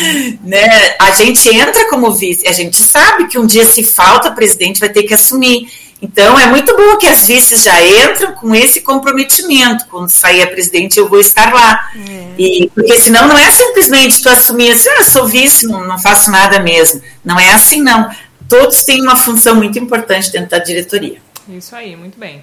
[0.42, 4.34] né, a gente entra como vice, a gente sabe que um dia se falta, o
[4.34, 5.68] presidente vai ter que assumir.
[6.02, 9.84] Então é muito bom que as vices já entram com esse comprometimento.
[9.90, 11.90] Quando sair a presidente, eu vou estar lá.
[11.94, 12.34] É.
[12.38, 16.30] E, porque senão não é simplesmente tu assumir assim, ah, sou vice, não, não faço
[16.30, 17.02] nada mesmo.
[17.22, 18.10] Não é assim, não.
[18.48, 21.20] Todos têm uma função muito importante dentro da diretoria.
[21.46, 22.42] Isso aí, muito bem.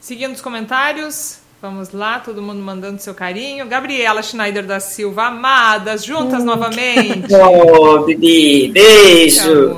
[0.00, 3.68] Seguindo os comentários, Vamos lá, todo mundo mandando seu carinho.
[3.68, 6.46] Gabriela Schneider da Silva, amadas, juntas hum.
[6.46, 7.28] novamente.
[7.36, 9.76] Oh, Bibi, beijo.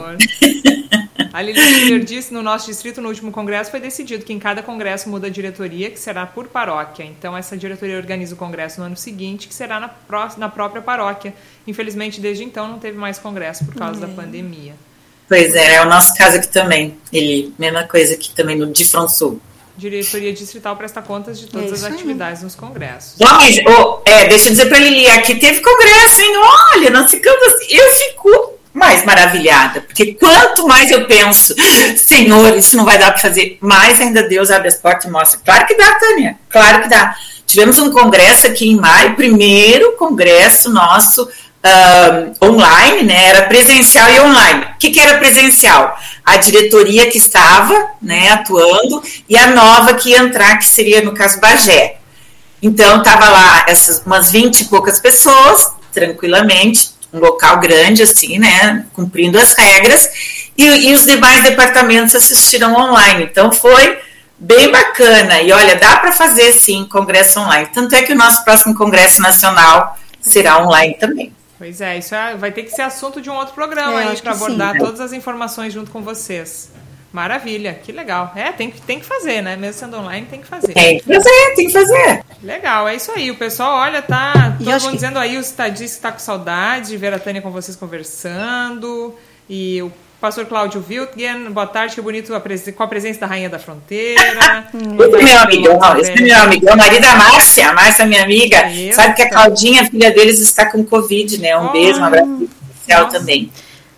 [1.33, 5.09] A Lili disse no nosso distrito, no último congresso, foi decidido que em cada congresso
[5.09, 7.03] muda a diretoria, que será por paróquia.
[7.03, 10.83] Então, essa diretoria organiza o congresso no ano seguinte, que será na, pró na própria
[10.83, 11.35] paróquia.
[11.66, 14.14] Infelizmente, desde então, não teve mais congresso por causa da é.
[14.14, 14.75] pandemia.
[15.29, 16.97] Pois é, é o nosso caso aqui também.
[17.12, 19.40] Ele, mesma coisa aqui também no de Sul
[19.77, 22.45] diretoria distrital presta contas de todas é as atividades aí.
[22.45, 23.19] nos congressos.
[23.19, 26.33] Não, mas, oh, é, deixa eu dizer para Lili, aqui teve congresso, hein?
[26.75, 31.55] Olha, nós ficamos assim, eu fico mais maravilhada, porque quanto mais eu penso,
[31.97, 35.41] Senhor, isso não vai dar para fazer, mais ainda Deus abre as portas e mostra.
[35.45, 37.15] Claro que dá, Tânia, claro que dá.
[37.47, 41.29] Tivemos um congresso aqui em maio, primeiro congresso nosso
[41.64, 43.29] uh, online, né?
[43.29, 44.66] Era presencial e online.
[44.75, 45.96] O que, que era presencial?
[46.25, 51.12] A diretoria que estava né, atuando e a nova que ia entrar, que seria, no
[51.12, 51.96] caso, Bagé.
[52.62, 58.87] Então, estava lá essas umas 20 e poucas pessoas, tranquilamente, um local grande, assim, né?
[58.92, 60.09] Cumprindo as regras,
[60.57, 63.25] e, e os demais departamentos assistiram online.
[63.25, 63.98] Então, foi
[64.38, 65.40] bem bacana.
[65.40, 67.68] E olha, dá para fazer sim congresso online.
[67.75, 71.33] Tanto é que o nosso próximo congresso nacional será online também.
[71.62, 74.20] Pois é, isso é, vai ter que ser assunto de um outro programa é, aí
[74.20, 74.78] para abordar sim.
[74.78, 76.68] todas as informações junto com vocês.
[77.13, 78.33] Maravilha, que legal.
[78.35, 79.55] É, tem, tem que fazer, né?
[79.55, 80.73] Mesmo sendo online, tem que fazer.
[80.73, 82.25] Tem que fazer, tem que fazer.
[82.43, 83.31] Legal, é isso aí.
[83.31, 84.95] O pessoal, olha, tá todo mundo que...
[84.95, 89.15] dizendo aí, o estadista está com saudade de ver a Tânia com vocês conversando.
[89.49, 89.93] E o
[90.23, 92.33] Pastor Cláudio Wiltgen, boa tarde, que bonito
[92.75, 94.69] com a presença da Rainha da Fronteira.
[94.73, 98.57] esse é meu amigão, esse é meu amigão, marido da Márcia, a Márcia, minha amiga.
[98.95, 101.59] Sabe que a Claudinha, a filha deles, está com Covid, né?
[101.59, 103.51] Um oh, beijo, um abraço especial também.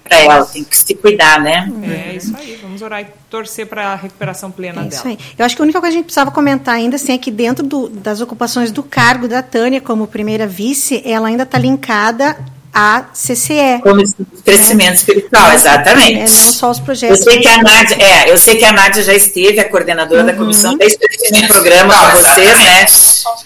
[0.05, 1.73] Para ela, tem que se cuidar, né?
[2.11, 4.95] É isso aí, vamos orar e torcer para a recuperação plena É dela.
[4.95, 5.19] isso aí.
[5.39, 7.31] Eu acho que a única coisa que a gente precisava comentar ainda assim, é que
[7.31, 12.37] dentro do- das ocupações do cargo da Tânia como primeira vice, ela ainda está linkada
[12.73, 13.81] à CCE.
[13.83, 14.03] Como
[14.45, 16.15] crescimento espiritual, exatamente.
[16.19, 17.21] É, não só os Eu projetos.
[17.25, 20.35] sei que a Nádia, é, eu sei que a Nádia já esteve, a coordenadora da
[20.35, 22.87] comissão, eu estive em programa com vocês, né?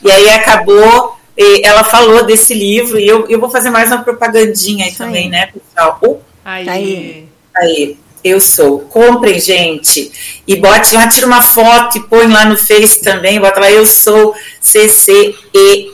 [0.03, 4.03] E aí acabou, e ela falou desse livro, e eu, eu vou fazer mais uma
[4.03, 5.29] propagandinha aí Isso também, aí.
[5.31, 5.99] né, pessoal?
[6.03, 6.19] Uh,
[6.49, 6.69] Aí.
[6.69, 7.29] Aí.
[7.55, 8.81] Aí, eu sou.
[8.81, 10.11] Comprem, gente.
[10.47, 13.39] E bote lá, tira uma foto e põe lá no Face também.
[13.39, 15.89] Bota lá, eu sou CCELSLP.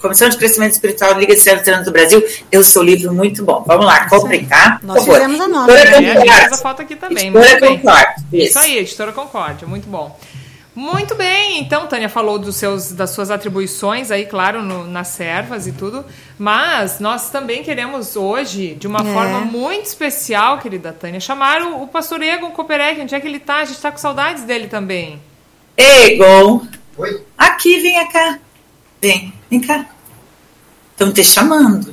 [0.00, 2.24] Comissão de Crescimento Espiritual Liga de Servidão do Brasil.
[2.52, 3.64] Eu sou livro muito bom.
[3.66, 4.78] Vamos lá, comprem, tá?
[4.84, 6.12] Nós Por fizemos a nossa, Editora É, né?
[6.12, 6.40] a gente Concorde.
[6.40, 7.26] fez a foto aqui também.
[7.26, 7.58] Editora.
[7.66, 8.14] Concorde.
[8.32, 10.16] Isso aí, editora Concórdia, muito bom.
[10.80, 15.66] Muito bem, então, Tânia falou dos seus, das suas atribuições aí, claro, no- nas servas
[15.66, 16.04] e tudo,
[16.38, 19.12] mas nós também queremos hoje, de uma É.
[19.12, 23.40] forma muito especial, querida Tânia, chamar o, o pastor Egon Koperek, onde é que ele
[23.40, 23.56] tá?
[23.56, 25.20] A gente tá com saudades dele também.
[25.76, 26.64] Egon.
[26.96, 27.24] Oi?
[27.36, 28.38] Aqui, venha cá.
[29.02, 29.84] Vem, vem cá.
[30.92, 31.92] Estão te chamando.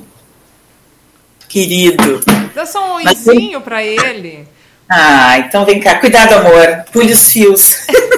[1.49, 2.21] Querido.
[2.53, 4.47] Dá só um Mas oizinho pra ele.
[4.87, 5.95] Ah, então vem cá.
[5.99, 6.85] Cuidado, amor.
[6.91, 7.87] Pule os fios.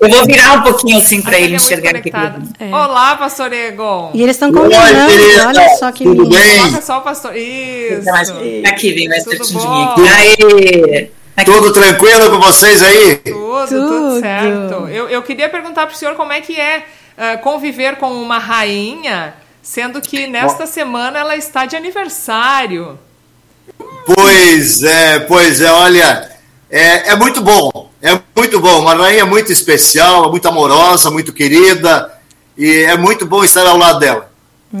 [0.00, 2.10] Eu vou virar um pouquinho assim para ele é enxergar aqui.
[2.60, 2.66] É.
[2.68, 4.12] Olá, pastor Egon.
[4.14, 5.10] E eles estão combinando,
[5.46, 6.36] olha só que Tudo lindo.
[6.36, 6.58] bem?
[6.60, 7.36] Coloca só o pastor.
[7.36, 8.04] Isso.
[8.04, 8.30] Mais-
[8.66, 9.96] Aqui, vem mais pertinho de bom?
[9.96, 10.06] mim.
[10.06, 10.42] Aqui.
[10.42, 11.10] Aê!
[11.36, 11.50] Aqui.
[11.50, 13.16] Tudo tranquilo com vocês aí?
[13.16, 14.20] Tudo, tudo, Tudo.
[14.20, 14.88] certo.
[14.88, 16.84] Eu, eu queria perguntar para o senhor como é que é
[17.16, 22.98] ah, conviver com uma rainha, sendo que nesta semana ela está de aniversário.
[24.06, 26.30] Pois é, pois é, olha,
[26.70, 32.12] é, é muito bom, é muito bom, uma rainha muito especial, muito amorosa, muito querida,
[32.56, 34.30] e é muito bom estar ao lado dela.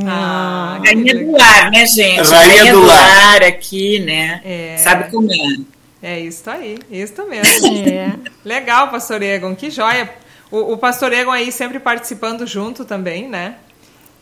[0.06, 2.28] Ah, que Rainha do lar, né, gente?
[2.28, 3.42] Rainha do lar.
[3.42, 4.40] aqui, né?
[4.44, 4.76] É.
[4.76, 5.78] Sabe como é?
[6.00, 7.68] É isso aí, isso mesmo.
[7.88, 8.12] É.
[8.44, 10.08] Legal, pastor Egon, que joia.
[10.50, 13.56] O, o pastor Egon aí sempre participando junto também, né?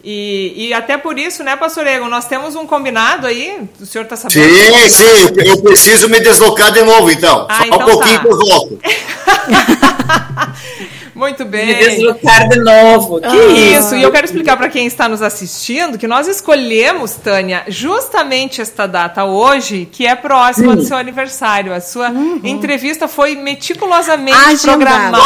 [0.09, 4.05] E, e até por isso, né, pastor Egon, nós temos um combinado aí, o senhor
[4.05, 4.55] está sabendo?
[4.55, 5.05] Sim, sim,
[5.45, 7.45] eu preciso me deslocar de novo então.
[7.51, 8.21] Ah, Só então um pouquinho tá.
[8.21, 8.79] que eu volto.
[11.17, 11.79] Muito Me bem.
[11.79, 13.19] deslocar de novo.
[13.23, 13.87] Que isso?
[13.87, 18.61] Isso, e eu quero explicar para quem está nos assistindo que nós escolhemos, Tânia, justamente
[18.61, 21.73] esta data hoje, que é próxima do seu aniversário.
[21.73, 22.13] A sua
[22.45, 24.77] entrevista foi meticulosamente Agendada.
[24.77, 25.19] programada.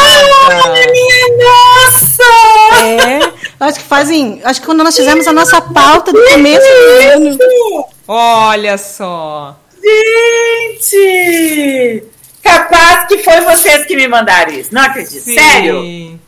[0.93, 2.23] Minha nossa!
[2.87, 3.30] É,
[3.61, 4.41] acho que fazem.
[4.45, 7.39] Acho que quando nós fizemos a nossa pauta do começo do ano.
[8.09, 9.57] Olha só.
[10.81, 12.05] Gente!
[12.43, 14.71] Capaz que foi vocês que me mandaram isso.
[14.73, 15.23] Não acredito.
[15.23, 15.39] Sim.
[15.39, 16.19] Sério?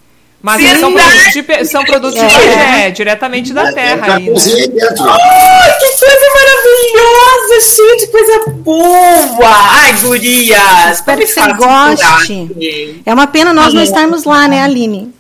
[0.43, 2.29] Mas Sim, são produtos, de, são produtos de É.
[2.29, 4.37] pajé, diretamente da terra aí, né?
[4.41, 5.09] Sim, dentro.
[5.09, 7.61] Ai, que coisa maravilhosa!
[7.77, 9.49] Cheio de coisa boa!
[9.71, 10.97] Ai, gurias!
[10.97, 13.01] Espero que você goste.
[13.07, 15.15] É uma pena nós não estarmos lá, né, Aline?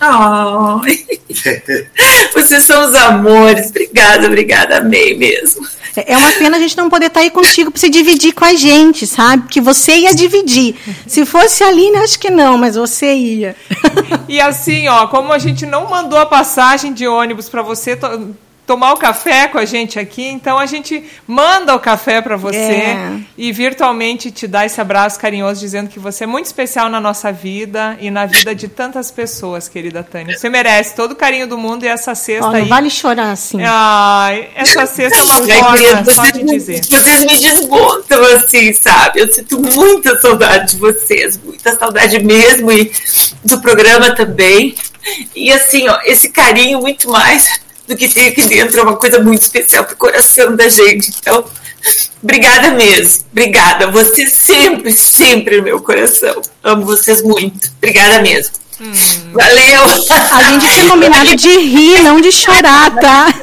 [0.00, 1.06] Ai.
[2.34, 3.70] Vocês são os amores.
[3.70, 4.78] Obrigada, obrigada.
[4.78, 5.66] Amei mesmo.
[6.04, 8.52] É uma pena a gente não poder estar aí contigo para você dividir com a
[8.54, 9.48] gente, sabe?
[9.48, 10.76] Que você ia dividir.
[11.06, 13.56] Se fosse a Aline, acho que não, mas você ia.
[14.28, 17.96] E assim, ó, como a gente não mandou a passagem de ônibus para você
[18.66, 22.56] tomar o café com a gente aqui, então a gente manda o café para você
[22.56, 23.20] É.
[23.38, 27.30] e virtualmente te dá esse abraço carinhoso dizendo que você é muito especial na nossa
[27.30, 30.36] vida e na vida de tantas pessoas, querida Tânia.
[30.36, 32.68] Você merece todo o carinho do mundo e essa cesta Ó, não aí.
[32.68, 33.58] vale chorar assim.
[33.64, 35.34] Ai, essa cesta é uma
[36.04, 36.84] só de vocês, dizer.
[36.84, 39.20] vocês me desmontam assim, sabe?
[39.20, 42.90] Eu sinto muita saudade de vocês, muita saudade mesmo e
[43.44, 44.74] do programa também.
[45.36, 49.22] E assim, ó, esse carinho muito mais do que tem aqui dentro é uma coisa
[49.22, 51.12] muito especial pro coração da gente.
[51.18, 51.44] Então,
[52.22, 53.24] obrigada mesmo.
[53.30, 53.90] Obrigada.
[53.90, 56.42] Você sempre, sempre no meu coração.
[56.62, 57.70] Amo vocês muito.
[57.78, 58.54] Obrigada mesmo.
[59.32, 59.82] Valeu!
[60.10, 63.34] A gente tinha combinado de rir, não de chorar, tá?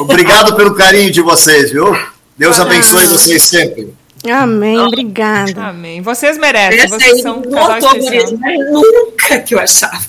[0.00, 1.96] Obrigado pelo carinho de vocês, viu?
[2.36, 3.94] Deus abençoe vocês sempre.
[4.30, 5.68] Amém, obrigada.
[5.68, 6.00] Amém.
[6.00, 8.38] Vocês merecem, Essa vocês aí são um casal especial.
[8.70, 10.00] nunca que eu achava.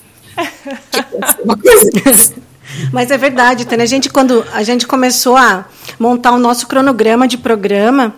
[0.91, 2.33] que uma coisa dessa.
[2.91, 3.83] Mas é verdade, Tânia.
[3.83, 5.65] A gente, quando a gente começou a
[5.99, 8.13] montar o nosso cronograma de programa,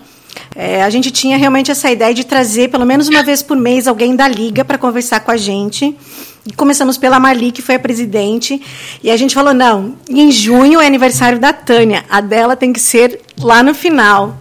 [0.56, 3.88] é, a gente tinha realmente essa ideia de trazer, pelo menos uma vez por mês,
[3.88, 5.96] alguém da Liga para conversar com a gente.
[6.46, 8.62] E começamos pela Marli, que foi a presidente.
[9.04, 12.06] E a gente falou: não, em junho é aniversário da Tânia.
[12.10, 14.38] A dela tem que ser lá no final.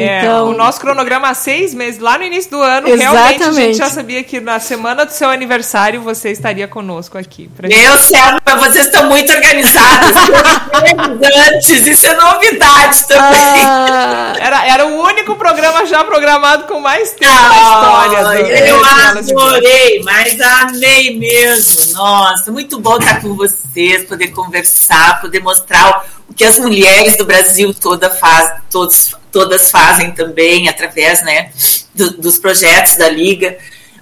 [0.00, 3.46] É, Então- o nosso cronograma há seis meses, lá no início do ano, realmente a
[3.46, 3.78] gente Exatamente.
[3.78, 7.48] já sabia que na semana do seu aniversário você estaria conosco aqui.
[7.56, 10.14] pra gente- Meu céu, mas vocês estão muito organizadas.
[11.52, 13.64] antes, isso é novidade também.
[13.64, 18.44] Ah, Era, era o único programa já programado com mais tempo na Ah, história.
[18.44, 21.92] do- eu adorei, mas amei mesmo.
[21.94, 27.24] Nossa, muito bom estar com vocês, poder conversar, poder mostrar o que as mulheres do
[27.24, 31.50] Brasil toda faz, todos, todas fazem também, através né,
[31.94, 33.56] do- dos projetos da Liga.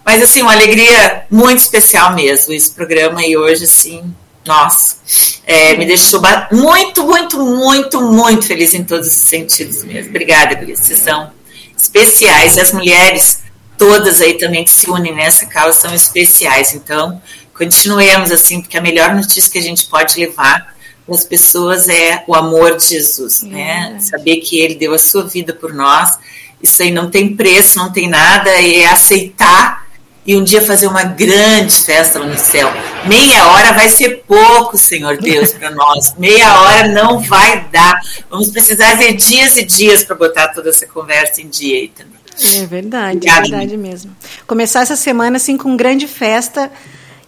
[0.04, 4.14] Mas, assim, uma alegria muito especial mesmo, esse programa e hoje, assim,
[4.44, 4.96] nossa,
[5.44, 6.20] é, me deixou
[6.52, 10.10] muito, muito, muito, muito feliz em todos os sentidos mesmo.
[10.10, 11.32] Obrigada, Gurias, vocês são
[11.76, 12.56] especiais.
[12.56, 13.40] As mulheres
[13.76, 16.74] todas aí também que se unem nessa causa são especiais.
[16.74, 17.20] Então,
[17.52, 20.75] continuemos assim, porque a melhor notícia que a gente pode levar
[21.06, 23.96] para as pessoas é o amor de Jesus, né?
[24.00, 26.18] Saber que Ele deu a sua vida por nós.
[26.62, 29.86] Isso aí não tem preço, não tem nada, é aceitar
[30.26, 32.68] e um dia fazer uma grande festa lá no céu.
[33.06, 36.14] Meia hora vai ser pouco, Senhor Deus, para nós.
[36.18, 38.00] Meia hora não vai dar.
[38.28, 42.16] Vamos precisar de dias e dias para botar toda essa conversa em dia aí também.
[42.60, 43.48] É verdade, é Obrigada.
[43.48, 44.14] verdade mesmo.
[44.46, 46.70] Começar essa semana assim com grande festa,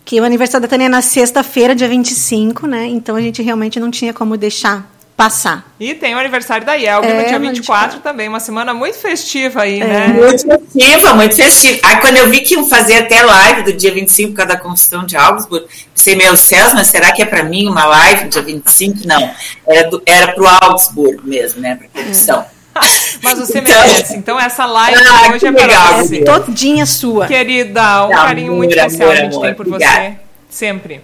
[0.09, 2.87] que o aniversário da Tânia é na sexta-feira, dia 25, né?
[2.87, 5.71] Então a gente realmente não tinha como deixar passar.
[5.79, 8.97] E tem o aniversário da Yelga É, no dia no 24 também, uma semana muito
[8.97, 9.85] festiva aí, É.
[9.85, 10.09] né?
[10.09, 11.81] Muito festiva, muito festiva.
[11.83, 14.59] Aí quando eu vi que iam fazer até live do dia 25 por causa da
[14.59, 18.31] Constituição de Augsburg, pensei, meu céus, mas será que é para mim uma live do
[18.31, 19.07] dia 25?
[19.07, 19.31] Não,
[19.67, 22.47] era, do, era pro Augsburg mesmo, né, pra Constituição.
[23.23, 24.17] Mas você Então- merece.
[24.17, 26.19] Então essa live Ah, hoje que é para legal, você.
[26.19, 26.25] Guria.
[26.25, 27.27] Todinha sua.
[27.27, 29.45] Querida, um Amor, carinho muito especial amor, a gente amor.
[29.47, 29.75] tem por você.
[29.85, 30.21] Obrigada.
[30.51, 31.01] Sempre.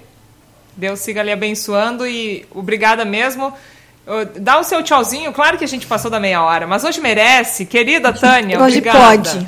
[0.77, 3.53] Deus siga lhe abençoando e obrigada mesmo.
[4.37, 7.65] Dá o seu tchauzinho, claro que a gente passou da meia hora, mas hoje merece.
[7.65, 8.99] Querida Tânia, Hoje obrigada.
[9.31, 9.47] pode.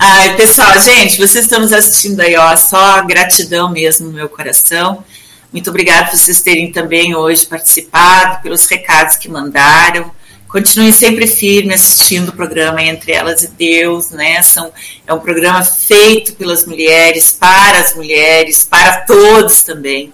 [0.00, 5.04] Ai, pessoal, gente, vocês estão nos assistindo aí, ó, só gratidão mesmo no meu coração.
[5.52, 10.10] Muito obrigada por vocês terem também hoje participado, pelos recados que mandaram.
[10.52, 14.42] Continuem sempre firmes assistindo o programa Entre Elas e Deus, né?
[14.42, 14.70] São,
[15.06, 20.12] é um programa feito pelas mulheres, para as mulheres, para todos também.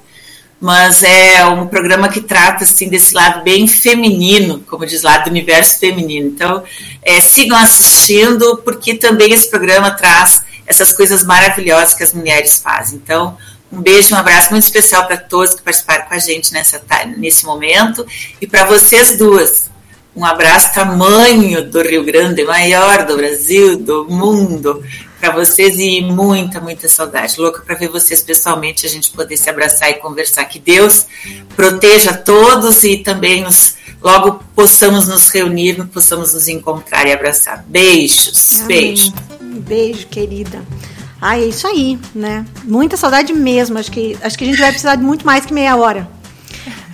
[0.61, 5.28] Mas é um programa que trata assim desse lado bem feminino, como diz lá, do
[5.28, 6.28] universo feminino.
[6.28, 6.62] Então,
[7.03, 13.01] é, sigam assistindo, porque também esse programa traz essas coisas maravilhosas que as mulheres fazem.
[13.03, 13.36] Então,
[13.72, 16.80] um beijo, um abraço muito especial para todos que participaram com a gente nessa,
[17.16, 18.07] nesse momento
[18.41, 19.68] e para vocês duas.
[20.18, 24.82] Um abraço tamanho do Rio Grande, maior do Brasil, do mundo,
[25.20, 27.40] para vocês e muita, muita saudade.
[27.40, 30.44] Louca para ver vocês pessoalmente, a gente poder se abraçar e conversar.
[30.46, 31.06] Que Deus
[31.54, 37.64] proteja todos e também nos, logo possamos nos reunir, possamos nos encontrar e abraçar.
[37.68, 38.66] Beijos, Amém.
[38.66, 39.12] beijo.
[39.40, 40.64] Um beijo, querida.
[41.22, 42.44] Ah, é isso aí, né?
[42.64, 43.78] Muita saudade mesmo.
[43.78, 46.17] Acho que, acho que a gente vai precisar de muito mais que meia hora.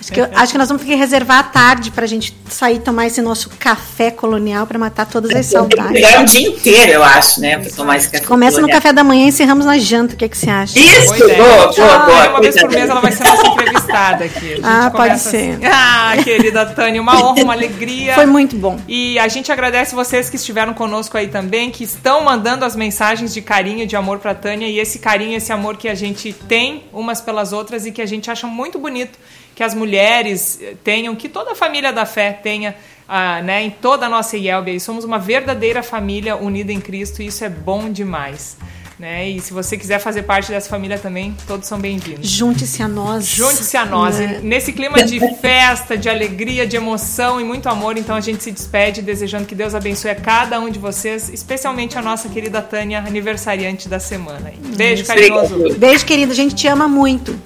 [0.04, 2.36] Acho que, eu- acho que nós vamos ter que reservar a tarde para a gente
[2.50, 5.92] sair tomar esse nosso café colonial para matar todas as saudades.
[5.92, 7.58] Pegar um dia inteiro, eu acho, né?
[7.58, 8.24] Para tomar esse café.
[8.26, 8.80] Começa no colonial.
[8.82, 10.12] café da manhã e encerramos na janta.
[10.14, 10.78] O que, é que você acha?
[10.78, 11.36] Isso, é.
[11.36, 12.28] boa, boa, Ah, boa.
[12.30, 14.36] Uma vez por mês ela vai ser nossa entrevistada aqui.
[14.52, 15.50] A gente Ah, pode começa ser.
[15.52, 15.60] assim.
[15.72, 18.14] Ah, querida Tânia, uma honra, uma alegria.
[18.14, 18.78] Foi muito bom.
[18.86, 23.32] E a gente agradece vocês que estiveram conosco aí também, que estão mandando as mensagens
[23.32, 26.84] de carinho, de amor pra Tânia, e esse carinho, esse amor que a gente tem
[26.92, 29.18] umas pelas outras e que a gente acha muito bonito
[29.54, 32.74] que as mulheres eh, tenham, que toda a família da fé tenha,
[33.08, 34.80] ah, né, em toda a nossa IELB.
[34.80, 38.56] Somos uma verdadeira família unida em Cristo e isso é bom demais.
[38.98, 39.28] Né?
[39.28, 42.28] E se você quiser fazer parte dessa família também, todos são bem-vindos.
[42.28, 43.26] Junte-se a nós.
[43.26, 44.18] Junte-se a nós.
[44.18, 44.40] Né?
[44.42, 48.52] Nesse clima de festa, de alegria, de emoção e muito amor, então a gente se
[48.52, 53.00] despede desejando que Deus abençoe a cada um de vocês, especialmente a nossa querida Tânia,
[53.00, 54.52] aniversariante da semana.
[54.76, 55.74] Beijo carinhoso.
[55.76, 56.32] Beijo, querida.
[56.32, 57.36] A gente te ama muito.